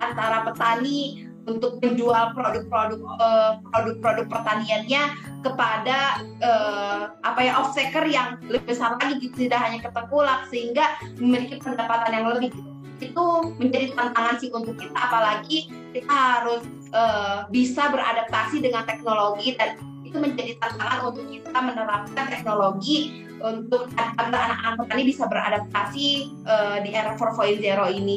antara 0.00 0.48
petani 0.48 1.30
untuk 1.48 1.80
menjual 1.80 2.36
produk-produk 2.36 3.00
uh, 3.18 3.58
produk-produk 3.72 4.26
pertaniannya 4.28 5.02
kepada 5.40 6.20
uh, 6.44 7.02
apa 7.24 7.40
ya 7.40 7.52
offtaker 7.64 8.04
yang 8.04 8.36
lebih 8.46 8.76
besar 8.76 9.00
lagi 9.00 9.18
gitu 9.24 9.48
tidak 9.48 9.60
hanya 9.64 9.78
ke 9.80 9.88
tengkulak 9.90 10.44
sehingga 10.52 11.00
memiliki 11.16 11.56
pendapatan 11.58 12.12
yang 12.12 12.26
lebih 12.36 12.52
gitu. 12.52 12.70
itu 13.00 13.24
menjadi 13.56 13.96
tantangan 13.96 14.36
sih 14.36 14.52
untuk 14.52 14.76
kita 14.76 14.98
apalagi 15.00 15.72
kita 15.90 16.10
harus 16.10 16.62
uh, 16.94 17.46
bisa 17.50 17.90
beradaptasi 17.90 18.62
dengan 18.62 18.86
teknologi 18.86 19.54
dan 19.58 19.78
itu 20.06 20.18
menjadi 20.18 20.58
tantangan 20.58 21.14
untuk 21.14 21.24
kita 21.30 21.54
menerapkan 21.54 22.26
teknologi 22.26 23.26
untuk 23.40 23.88
anak-anak 23.96 24.84
petani 24.84 25.02
bisa 25.06 25.24
beradaptasi 25.30 26.08
uh, 26.44 26.76
di 26.82 26.90
era 26.92 27.14
4.0 27.16 27.62
ini. 27.94 28.16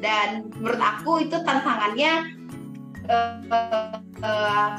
Dan 0.00 0.52
menurut 0.60 0.80
aku 0.80 1.24
itu 1.24 1.36
tantangannya 1.44 2.12
uh, 3.08 4.00
uh, 4.20 4.70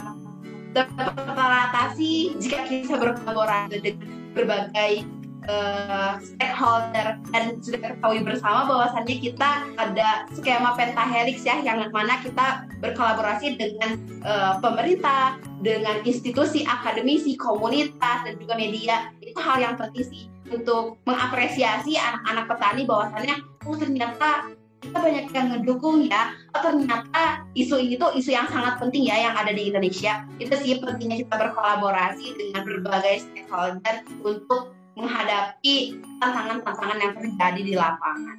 teratasi 0.76 2.36
jika 2.36 2.68
kita 2.68 3.00
berkolaborasi 3.00 3.80
dengan 3.80 4.10
berbagai 4.36 5.08
uh, 5.50 6.18
stakeholder 6.22 7.18
dan 7.34 7.44
sudah 7.62 7.80
ketahui 7.82 8.22
bersama 8.22 8.68
bahwasannya 8.70 9.18
kita 9.22 9.50
ada 9.78 10.30
skema 10.34 10.74
pentahelix 10.78 11.46
ya 11.46 11.62
yang 11.62 11.82
mana 11.90 12.20
kita 12.22 12.66
berkolaborasi 12.82 13.58
dengan 13.58 13.98
uh, 14.26 14.58
pemerintah, 14.60 15.38
dengan 15.62 16.02
institusi 16.06 16.66
akademisi, 16.66 17.38
komunitas 17.38 18.26
dan 18.26 18.36
juga 18.38 18.58
media. 18.58 19.14
Itu 19.22 19.40
hal 19.42 19.62
yang 19.62 19.76
penting 19.78 20.06
sih 20.06 20.24
untuk 20.54 21.02
mengapresiasi 21.10 21.98
anak-anak 21.98 22.46
petani 22.46 22.82
bahwasannya 22.86 23.36
oh 23.66 23.76
ternyata 23.78 24.54
kita 24.86 25.02
banyak 25.02 25.26
yang 25.34 25.48
ngedukung 25.50 26.06
ya. 26.06 26.38
Oh 26.54 26.62
ternyata 26.62 27.42
isu 27.58 27.82
ini 27.82 27.98
tuh 27.98 28.14
isu 28.14 28.38
yang 28.38 28.46
sangat 28.46 28.78
penting 28.78 29.10
ya 29.10 29.18
yang 29.18 29.34
ada 29.34 29.50
di 29.50 29.74
Indonesia. 29.74 30.22
Itu 30.38 30.54
sih 30.62 30.78
pentingnya 30.78 31.26
kita 31.26 31.36
berkolaborasi 31.42 32.38
dengan 32.38 32.62
berbagai 32.62 33.26
stakeholder 33.26 34.06
untuk 34.22 34.75
menghadapi 34.96 36.00
tantangan-tantangan 36.24 37.00
yang 37.00 37.14
terjadi 37.20 37.62
di 37.62 37.74
lapangan. 37.76 38.38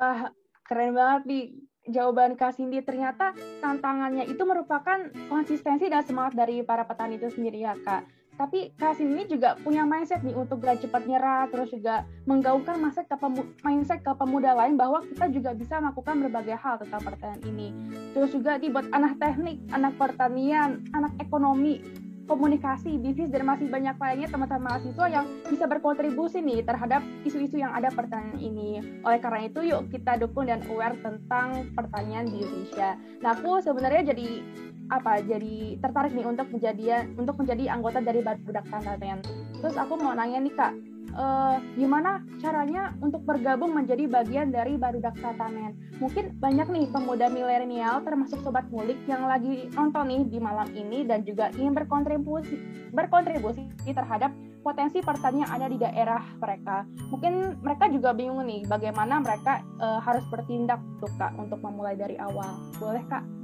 Wah, 0.00 0.32
keren 0.64 0.96
banget 0.96 1.22
nih 1.28 1.44
jawaban 1.88 2.36
Kak 2.36 2.56
Cindy. 2.56 2.80
Ternyata 2.84 3.36
tantangannya 3.60 4.28
itu 4.28 4.40
merupakan 4.44 5.08
konsistensi 5.28 5.88
dan 5.88 6.04
semangat 6.04 6.36
dari 6.36 6.64
para 6.64 6.84
petani 6.84 7.16
itu 7.20 7.28
sendiri 7.32 7.64
ya 7.64 7.76
Kak. 7.76 8.20
Tapi 8.40 8.72
Kak 8.80 8.96
Cindy 8.96 9.28
juga 9.28 9.52
punya 9.60 9.84
mindset 9.84 10.24
nih 10.24 10.32
untuk 10.32 10.64
gak 10.64 10.80
cepat 10.80 11.04
nyerah, 11.04 11.44
terus 11.52 11.68
juga 11.76 12.08
menggaungkan 12.24 12.80
mindset 12.80 13.04
ke, 13.04 13.16
mindset 13.60 14.00
ke 14.00 14.12
pemuda 14.16 14.56
lain 14.56 14.80
bahwa 14.80 15.04
kita 15.04 15.28
juga 15.28 15.52
bisa 15.52 15.76
melakukan 15.76 16.24
berbagai 16.24 16.56
hal 16.56 16.80
tentang 16.80 17.04
pertanian 17.04 17.44
ini. 17.44 17.68
Terus 18.16 18.32
juga 18.32 18.56
dibuat 18.56 18.88
anak 18.96 19.20
teknik, 19.20 19.60
anak 19.76 19.92
pertanian, 20.00 20.80
anak 20.96 21.12
ekonomi, 21.20 21.84
komunikasi, 22.30 22.94
bisnis, 23.02 23.34
dan 23.34 23.42
masih 23.42 23.66
banyak 23.66 23.98
lainnya 23.98 24.30
teman-teman 24.30 24.70
mahasiswa 24.70 25.06
yang 25.10 25.26
bisa 25.50 25.66
berkontribusi 25.66 26.38
nih 26.38 26.62
terhadap 26.62 27.02
isu-isu 27.26 27.58
yang 27.58 27.74
ada 27.74 27.90
pertanian 27.90 28.38
ini. 28.38 28.78
Oleh 29.02 29.18
karena 29.18 29.50
itu, 29.50 29.66
yuk 29.66 29.90
kita 29.90 30.14
dukung 30.22 30.46
dan 30.46 30.62
aware 30.70 30.94
tentang 31.02 31.74
pertanian 31.74 32.30
di 32.30 32.46
Indonesia. 32.46 32.94
Nah, 33.18 33.34
aku 33.34 33.58
sebenarnya 33.58 34.14
jadi 34.14 34.46
apa 34.90 35.22
jadi 35.22 35.78
tertarik 35.78 36.10
nih 36.14 36.26
untuk 36.26 36.50
menjadi 36.50 37.06
untuk 37.14 37.38
menjadi 37.38 37.70
anggota 37.70 37.98
dari 38.02 38.22
Badak 38.22 38.66
Tantanen. 38.70 39.22
Terus 39.58 39.74
aku 39.78 39.98
mau 39.98 40.14
nanya 40.14 40.42
nih 40.42 40.54
kak, 40.54 40.72
uh, 41.14 41.56
gimana 41.74 42.22
caranya 42.38 42.94
untuk 43.02 43.26
bergabung 43.26 43.74
menjadi 43.74 44.06
bagian 44.06 44.54
dari 44.54 44.78
Barudak 44.78 45.18
Tatanen. 45.18 45.76
Mungkin 45.98 46.38
banyak 46.38 46.68
nih 46.70 46.86
pemuda 46.90 47.26
milenial 47.28 48.02
termasuk 48.06 48.40
sobat 48.46 48.66
mulik 48.70 48.98
yang 49.10 49.26
lagi 49.26 49.68
nonton 49.74 50.06
nih 50.08 50.22
di 50.26 50.38
malam 50.38 50.68
ini 50.72 51.04
dan 51.04 51.26
juga 51.26 51.50
ingin 51.56 51.74
berkontribusi 51.74 52.56
berkontribusi 52.90 53.66
terhadap 53.86 54.34
potensi 54.60 55.00
pertanian 55.00 55.48
yang 55.48 55.52
ada 55.56 55.66
di 55.72 55.78
daerah 55.80 56.22
mereka. 56.36 56.84
Mungkin 57.08 57.64
mereka 57.64 57.88
juga 57.88 58.12
bingung 58.12 58.44
nih 58.44 58.68
bagaimana 58.68 59.16
mereka 59.24 59.64
uh, 59.80 60.00
harus 60.04 60.24
bertindak 60.28 60.80
tuh 61.00 61.08
Kak 61.16 61.32
untuk 61.40 61.64
memulai 61.64 61.96
dari 61.96 62.20
awal. 62.20 62.60
Boleh 62.76 63.00
Kak? 63.08 63.39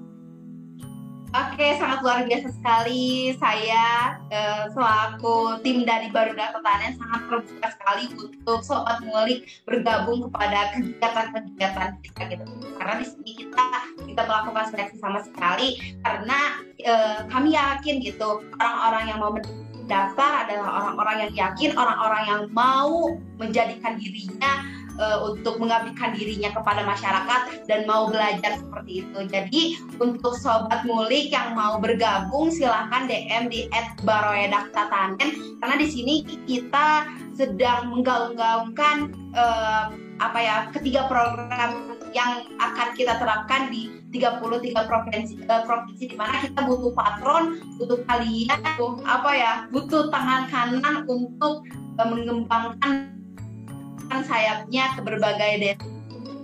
Oke, 1.34 1.74
sangat 1.74 1.98
luar 2.06 2.22
biasa 2.22 2.48
sekali. 2.54 3.34
Saya 3.34 4.14
eh, 4.30 4.70
selaku 4.70 5.58
tim 5.66 5.82
dari 5.82 6.06
Baruda 6.14 6.54
Ketanen 6.54 6.94
sangat 6.94 7.20
terbuka 7.26 7.68
sekali 7.74 8.04
untuk 8.14 8.60
sobat 8.62 9.02
ngulik 9.02 9.42
bergabung 9.66 10.30
kepada 10.30 10.70
kegiatan-kegiatan 10.76 11.90
kita 11.98 12.20
gitu. 12.30 12.44
Karena 12.78 12.94
di 13.02 13.06
sini 13.10 13.32
kita 13.42 13.64
kita 14.06 14.22
melakukan 14.22 14.64
seleksi 14.70 14.96
sama 15.02 15.20
sekali 15.26 15.98
karena 16.06 16.62
eh, 16.78 17.18
kami 17.26 17.58
yakin 17.58 17.98
gitu 17.98 18.46
orang-orang 18.62 19.04
yang 19.10 19.18
mau 19.18 19.34
mendaftar 19.34 20.46
adalah 20.46 20.68
orang-orang 20.82 21.16
yang 21.26 21.32
yakin, 21.34 21.70
orang-orang 21.74 22.22
yang 22.26 22.42
mau 22.54 23.14
menjadikan 23.38 23.98
dirinya 23.98 24.75
uh, 24.98 25.18
untuk 25.28 25.60
mengabdikan 25.60 26.12
dirinya 26.16 26.52
kepada 26.52 26.82
masyarakat 26.84 27.66
dan 27.68 27.84
mau 27.84 28.08
belajar 28.08 28.58
seperti 28.60 29.04
itu. 29.04 29.18
Jadi 29.28 29.62
untuk 30.00 30.36
sobat 30.36 30.84
mulik 30.84 31.32
yang 31.32 31.56
mau 31.56 31.78
bergabung 31.80 32.52
silahkan 32.52 33.08
DM 33.08 33.48
di 33.48 33.68
@baroedakTatanen 34.04 35.60
karena 35.60 35.76
di 35.76 35.88
sini 35.88 36.14
kita 36.44 37.08
sedang 37.36 37.92
menggaung-gaungkan 37.92 39.12
uh, 39.36 39.92
apa 40.16 40.38
ya 40.40 40.56
ketiga 40.72 41.04
program 41.12 41.92
yang 42.16 42.48
akan 42.56 42.96
kita 42.96 43.20
terapkan 43.20 43.68
di 43.68 43.92
33 44.16 44.88
provinsi 44.88 45.44
uh, 45.44 45.68
provinsi 45.68 46.04
di 46.08 46.16
mana 46.16 46.40
kita 46.40 46.64
butuh 46.64 46.96
patron, 46.96 47.60
butuh 47.76 48.00
kalian, 48.08 48.56
butuh 48.80 49.04
apa 49.04 49.30
ya, 49.36 49.52
butuh 49.68 50.08
tangan 50.08 50.48
kanan 50.48 51.04
untuk 51.04 51.68
uh, 52.00 52.06
mengembangkan 52.08 53.15
sayapnya 54.10 54.94
ke 54.94 55.00
berbagai 55.02 55.52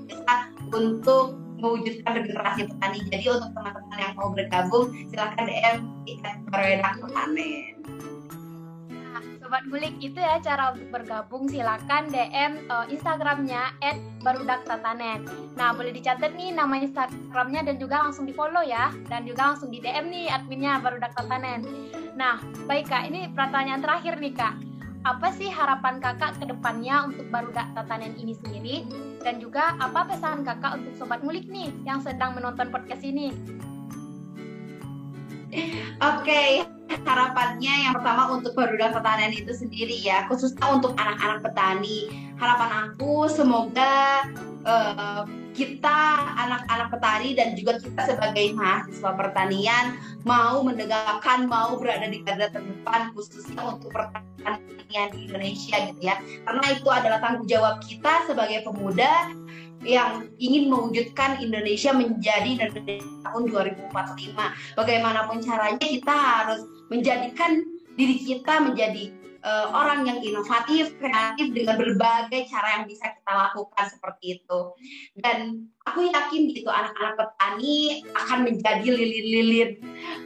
desa 0.09 0.51
untuk 0.73 1.43
mewujudkan 1.63 2.13
regenerasi 2.19 2.63
petani. 2.67 3.01
Jadi 3.07 3.25
untuk 3.31 3.51
teman-teman 3.55 3.99
yang 4.03 4.15
mau 4.19 4.29
bergabung, 4.35 4.91
silahkan 5.09 5.45
DM 5.47 5.77
Baroedak 6.51 6.99
Panen. 7.15 7.79
Nah, 8.91 9.23
Sobat 9.39 9.63
Gulik 9.71 9.95
itu 10.03 10.19
ya 10.19 10.43
cara 10.43 10.75
untuk 10.75 10.91
bergabung 10.91 11.47
silakan 11.47 12.11
DM 12.11 12.67
uh, 12.67 12.91
Instagramnya 12.91 13.79
@barudaktatanen. 14.27 15.23
Nah 15.55 15.71
boleh 15.71 15.95
dicatat 15.95 16.35
nih 16.35 16.51
nama 16.51 16.83
Instagramnya 16.83 17.63
dan 17.71 17.77
juga 17.79 18.03
langsung 18.03 18.27
di 18.27 18.35
follow 18.35 18.67
ya 18.67 18.91
dan 19.07 19.23
juga 19.23 19.55
langsung 19.55 19.71
di 19.71 19.79
DM 19.79 20.11
nih 20.11 20.27
adminnya 20.35 20.83
Barudak 20.83 21.15
Tatanen. 21.15 21.63
Nah 22.19 22.43
baik 22.67 22.91
kak 22.91 23.07
ini 23.07 23.31
pertanyaan 23.31 23.85
terakhir 23.85 24.19
nih 24.19 24.35
kak 24.35 24.72
apa 25.03 25.35
sih 25.35 25.51
harapan 25.51 25.99
kakak 25.99 26.39
ke 26.39 26.47
depannya 26.47 27.11
untuk 27.11 27.27
Barudak 27.35 27.75
Tatanen 27.75 28.15
ini 28.15 28.39
sendiri? 28.39 28.77
Dan 29.23 29.43
juga 29.43 29.75
apa 29.83 30.07
pesan 30.07 30.47
kakak 30.47 30.79
untuk 30.79 30.95
Sobat 30.95 31.27
Ngulik 31.27 31.51
nih 31.51 31.75
yang 31.83 31.99
sedang 31.99 32.39
menonton 32.39 32.71
podcast 32.71 33.03
ini? 33.03 33.35
Oke, 35.53 35.93
okay. 36.01 36.51
harapannya 37.05 37.91
yang 37.91 37.93
pertama 37.99 38.31
untuk 38.31 38.55
Barudak 38.55 38.95
Tatanen 38.95 39.35
itu 39.35 39.51
sendiri 39.51 39.99
ya, 40.01 40.25
khususnya 40.31 40.71
untuk 40.71 40.95
anak-anak 40.95 41.45
petani. 41.45 42.09
Harapan 42.39 42.71
aku 42.91 43.27
semoga 43.27 44.27
uh, 44.65 45.27
kita 45.53 45.99
anak-anak 46.37 46.89
petani 46.93 47.37
dan 47.37 47.53
juga 47.53 47.77
kita 47.81 48.17
sebagai 48.17 48.57
mahasiswa 48.57 49.13
pertanian 49.13 49.97
mau 50.25 50.65
menegakkan, 50.65 51.45
mau 51.47 51.77
berada 51.77 52.09
di 52.09 52.25
garda 52.25 52.49
terdepan 52.49 53.13
khususnya 53.13 53.77
untuk 53.77 53.93
pertanian 53.93 55.09
di 55.13 55.29
Indonesia 55.29 55.77
gitu 55.93 56.01
ya. 56.01 56.17
Karena 56.49 56.67
itu 56.73 56.89
adalah 56.89 57.19
tanggung 57.21 57.49
jawab 57.49 57.85
kita 57.85 58.25
sebagai 58.29 58.65
pemuda 58.65 59.33
yang 59.83 60.31
ingin 60.39 60.71
mewujudkan 60.71 61.43
Indonesia 61.43 61.91
menjadi 61.91 62.49
Indonesia 62.59 63.07
tahun 63.27 63.43
2045. 63.51 64.79
Bagaimanapun 64.79 65.43
caranya 65.43 65.83
kita 65.83 66.15
harus 66.15 66.63
menjadikan 66.89 67.61
diri 67.99 68.17
kita 68.23 68.63
menjadi 68.63 69.13
uh, 69.43 69.67
orang 69.75 70.07
yang 70.07 70.19
inovatif, 70.23 70.95
kreatif 70.99 71.53
dengan 71.53 71.77
berbagai 71.79 72.49
cara 72.49 72.81
yang 72.81 72.85
bisa 72.89 73.11
kita 73.11 73.33
lakukan 73.33 73.85
seperti 73.91 74.41
itu. 74.41 74.61
Dan 75.19 75.69
aku 75.87 76.09
yakin 76.09 76.51
gitu 76.55 76.71
anak-anak 76.71 77.19
petani 77.19 78.07
akan 78.15 78.39
menjadi 78.47 78.89
lilin-lilin 78.89 79.71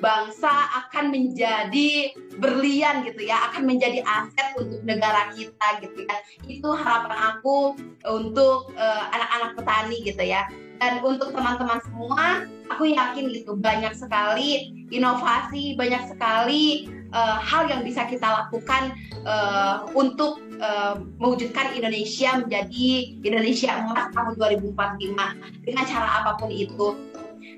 bangsa, 0.04 0.52
akan 0.86 1.12
menjadi 1.12 2.12
berlian 2.36 3.04
gitu 3.08 3.24
ya, 3.24 3.50
akan 3.52 3.64
menjadi 3.64 4.04
aset 4.04 4.48
untuk 4.60 4.84
negara 4.84 5.32
kita 5.32 5.68
gitu 5.80 6.04
ya. 6.04 6.16
Itu 6.44 6.68
harapan 6.76 7.36
aku 7.36 7.74
untuk 8.04 8.72
uh, 8.76 9.04
anak-anak 9.12 9.56
petani 9.56 9.96
gitu 10.04 10.22
ya. 10.22 10.44
Dan 10.76 11.00
untuk 11.00 11.32
teman-teman 11.32 11.80
semua, 11.88 12.44
aku 12.68 12.92
yakin 12.92 13.32
gitu 13.32 13.56
banyak 13.56 13.96
sekali 13.96 14.84
inovasi, 14.92 15.72
banyak 15.72 16.12
sekali 16.12 16.84
uh, 17.12 17.38
hal 17.38 17.68
yang 17.70 17.82
bisa 17.86 18.06
kita 18.06 18.26
lakukan 18.26 18.94
uh, 19.26 19.86
untuk 19.94 20.40
uh, 20.58 20.98
mewujudkan 21.20 21.74
Indonesia 21.76 22.40
menjadi 22.40 23.16
Indonesia 23.22 23.70
emas 23.82 24.10
tahun 24.14 24.34
2045 24.38 25.66
dengan 25.66 25.84
cara 25.84 26.08
apa 26.22 26.30
pun 26.38 26.50
itu. 26.50 26.96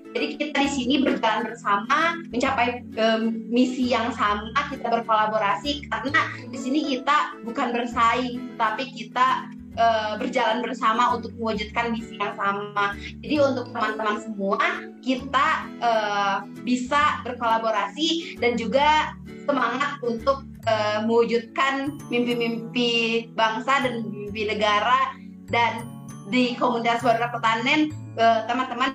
Jadi 0.09 0.41
kita 0.41 0.59
di 0.65 0.71
sini 0.73 0.95
berjalan 1.05 1.53
bersama 1.53 2.17
mencapai 2.33 2.81
um, 2.97 3.45
misi 3.53 3.93
yang 3.93 4.09
sama, 4.17 4.57
kita 4.73 4.89
berkolaborasi 4.89 5.85
karena 5.93 6.33
di 6.49 6.59
sini 6.59 6.81
kita 6.97 7.37
bukan 7.45 7.77
bersaing, 7.77 8.57
tapi 8.57 8.89
kita 8.97 9.53
uh, 9.79 10.19
berjalan 10.19 10.61
bersama 10.61 11.17
untuk 11.17 11.33
mewujudkan 11.39 11.95
misi 11.95 12.19
yang 12.19 12.35
sama. 12.35 12.99
Jadi 13.23 13.37
untuk 13.41 13.71
teman-teman 13.73 14.19
semua 14.21 14.59
kita 15.01 15.49
uh, 15.81 16.37
bisa 16.67 17.23
berkolaborasi 17.25 18.37
dan 18.43 18.59
juga 18.59 19.15
semangat 19.47 20.03
untuk 20.05 20.45
uh, 20.69 21.01
mewujudkan 21.07 21.97
mimpi-mimpi 22.13 23.31
bangsa 23.33 23.87
dan 23.87 24.05
mimpi 24.05 24.51
negara 24.51 25.17
dan 25.49 25.87
di 26.29 26.53
komunitas 26.61 27.01
warga 27.01 27.33
pertanian 27.33 27.89
uh, 28.21 28.45
teman-teman 28.45 28.93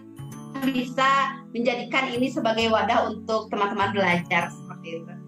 bisa 0.69 1.41
menjadikan 1.51 2.13
ini 2.13 2.29
sebagai 2.29 2.69
wadah 2.69 3.09
untuk 3.09 3.49
teman-teman 3.49 3.89
belajar 3.91 4.53
seperti 4.53 5.01
itu. 5.01 5.22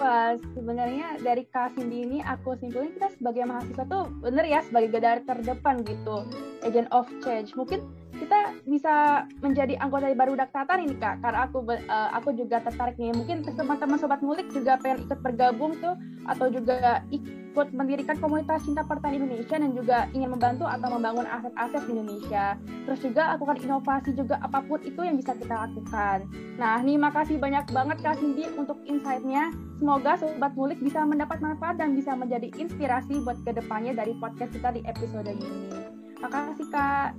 Wah, 0.00 0.32
sebenarnya 0.56 1.20
dari 1.20 1.44
Kak 1.44 1.76
Cindy 1.76 2.08
ini 2.08 2.18
aku 2.24 2.56
simpulin 2.56 2.96
kita 2.96 3.12
sebagai 3.20 3.44
mahasiswa 3.44 3.84
tuh 3.84 4.08
bener 4.24 4.48
ya 4.48 4.64
sebagai 4.64 4.96
garda 4.96 5.20
terdepan 5.28 5.84
gitu, 5.84 6.24
agent 6.64 6.88
of 6.88 7.04
change. 7.20 7.52
Mungkin 7.52 7.84
kita 8.16 8.58
bisa 8.66 9.24
menjadi 9.44 9.78
anggota 9.78 10.10
dari 10.10 10.18
baru 10.18 10.34
Tatan 10.38 10.82
ini 10.82 10.96
kak. 10.98 11.22
Karena 11.22 11.46
aku 11.46 11.62
uh, 11.66 12.10
aku 12.16 12.34
juga 12.34 12.58
tertarik 12.64 12.98
nih 12.98 13.14
mungkin 13.14 13.46
teman-teman 13.46 13.98
sobat 14.00 14.20
mulik 14.24 14.50
juga 14.50 14.80
pengen 14.80 15.06
ikut 15.06 15.18
bergabung 15.22 15.78
tuh 15.78 15.94
atau 16.26 16.46
juga 16.52 17.02
ikut 17.10 17.68
mendirikan 17.74 18.14
komunitas 18.22 18.62
cinta 18.62 18.86
pertanian 18.86 19.26
Indonesia 19.26 19.56
dan 19.58 19.70
juga 19.74 19.98
ingin 20.14 20.30
membantu 20.30 20.66
atau 20.70 20.88
membangun 20.94 21.26
aset-aset 21.26 21.82
di 21.86 21.90
Indonesia. 21.98 22.54
Terus 22.86 23.00
juga 23.02 23.22
lakukan 23.34 23.58
inovasi 23.62 24.10
juga 24.14 24.36
apa 24.42 24.62
pun 24.62 24.78
itu 24.82 25.00
yang 25.02 25.18
bisa 25.18 25.34
kita 25.34 25.66
lakukan. 25.68 26.26
Nah 26.58 26.78
nih 26.82 26.98
makasih 26.98 27.36
banyak 27.38 27.66
banget 27.74 27.98
kak 28.02 28.18
Cindy 28.18 28.46
untuk 28.54 28.78
insight-nya. 28.86 29.50
Semoga 29.80 30.20
sobat 30.20 30.52
mulik 30.54 30.78
bisa 30.84 31.02
mendapat 31.08 31.40
manfaat 31.40 31.80
dan 31.80 31.96
bisa 31.96 32.12
menjadi 32.12 32.52
inspirasi 32.54 33.24
buat 33.24 33.40
ke 33.42 33.56
depannya 33.56 33.96
dari 33.96 34.12
podcast 34.20 34.52
kita 34.52 34.76
di 34.76 34.84
episode 34.84 35.26
ini. 35.26 35.72
Makasih 36.20 36.68
kak 36.68 37.16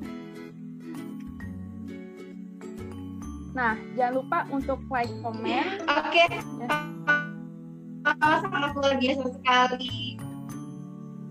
Nah, 3.52 3.76
jangan 4.00 4.14
lupa 4.24 4.40
untuk 4.52 4.80
like, 4.88 5.12
komen. 5.20 5.84
Oke. 5.88 6.24
Okay. 6.24 6.28
Ya. 6.40 6.70
sangat 8.42 8.72
luar 8.74 8.96
biasa 8.98 9.26
sekali. 9.30 10.18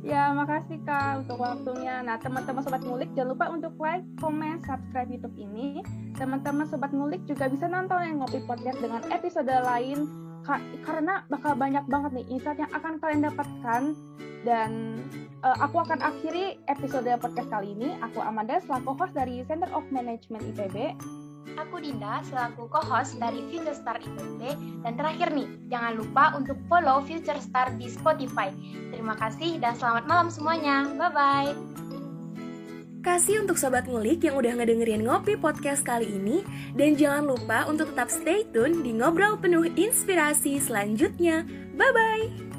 Ya, 0.00 0.32
makasih 0.32 0.80
Kak 0.88 1.24
untuk 1.24 1.44
waktunya. 1.44 2.00
Nah, 2.00 2.16
teman-teman 2.16 2.64
Sobat 2.64 2.80
Ngulik, 2.80 3.12
jangan 3.12 3.36
lupa 3.36 3.46
untuk 3.52 3.76
like, 3.76 4.04
komen, 4.16 4.60
subscribe 4.64 5.12
YouTube 5.12 5.36
ini. 5.36 5.84
Teman-teman 6.16 6.64
Sobat 6.68 6.92
Ngulik 6.92 7.20
juga 7.28 7.52
bisa 7.52 7.68
nonton 7.68 8.00
yang 8.00 8.16
Ngopi 8.20 8.40
Podcast 8.48 8.80
dengan 8.80 9.04
episode 9.12 9.52
lain, 9.52 10.08
karena 10.88 11.20
bakal 11.28 11.52
banyak 11.52 11.84
banget 11.84 12.10
nih 12.16 12.26
insight 12.32 12.56
yang 12.56 12.72
akan 12.72 12.96
kalian 12.96 13.28
dapatkan. 13.28 13.82
Dan 14.40 14.96
uh, 15.44 15.56
aku 15.60 15.84
akan 15.84 16.00
akhiri 16.00 16.56
episode 16.72 17.12
podcast 17.20 17.52
kali 17.52 17.76
ini. 17.76 17.92
Aku 18.00 18.24
Amanda, 18.24 18.56
selaku 18.64 18.96
host 18.96 19.12
dari 19.12 19.44
Center 19.44 19.68
of 19.76 19.84
Management 19.92 20.48
IPB. 20.56 20.96
Aku 21.58 21.82
Dinda 21.82 22.22
selaku 22.28 22.70
co-host 22.70 23.18
dari 23.18 23.42
Future 23.50 23.74
Star 23.74 23.98
IPB 23.98 24.54
dan 24.86 24.92
terakhir 24.94 25.34
nih, 25.34 25.48
jangan 25.72 25.98
lupa 25.98 26.24
untuk 26.38 26.58
follow 26.70 27.02
Future 27.02 27.40
Star 27.42 27.74
di 27.74 27.90
Spotify. 27.90 28.52
Terima 28.94 29.18
kasih 29.18 29.58
dan 29.58 29.74
selamat 29.74 30.04
malam 30.06 30.28
semuanya. 30.30 30.86
Bye 30.94 31.10
bye. 31.10 31.52
Kasih 33.00 33.40
untuk 33.40 33.56
sobat 33.56 33.88
ngulik 33.88 34.20
yang 34.28 34.36
udah 34.36 34.60
ngedengerin 34.60 35.08
ngopi 35.08 35.32
podcast 35.40 35.80
kali 35.88 36.04
ini 36.04 36.44
dan 36.76 37.00
jangan 37.00 37.32
lupa 37.32 37.64
untuk 37.64 37.96
tetap 37.96 38.12
stay 38.12 38.44
tune 38.52 38.84
di 38.84 38.92
ngobrol 38.92 39.40
penuh 39.40 39.64
inspirasi 39.72 40.60
selanjutnya. 40.60 41.48
Bye 41.80 41.92
bye. 41.96 42.49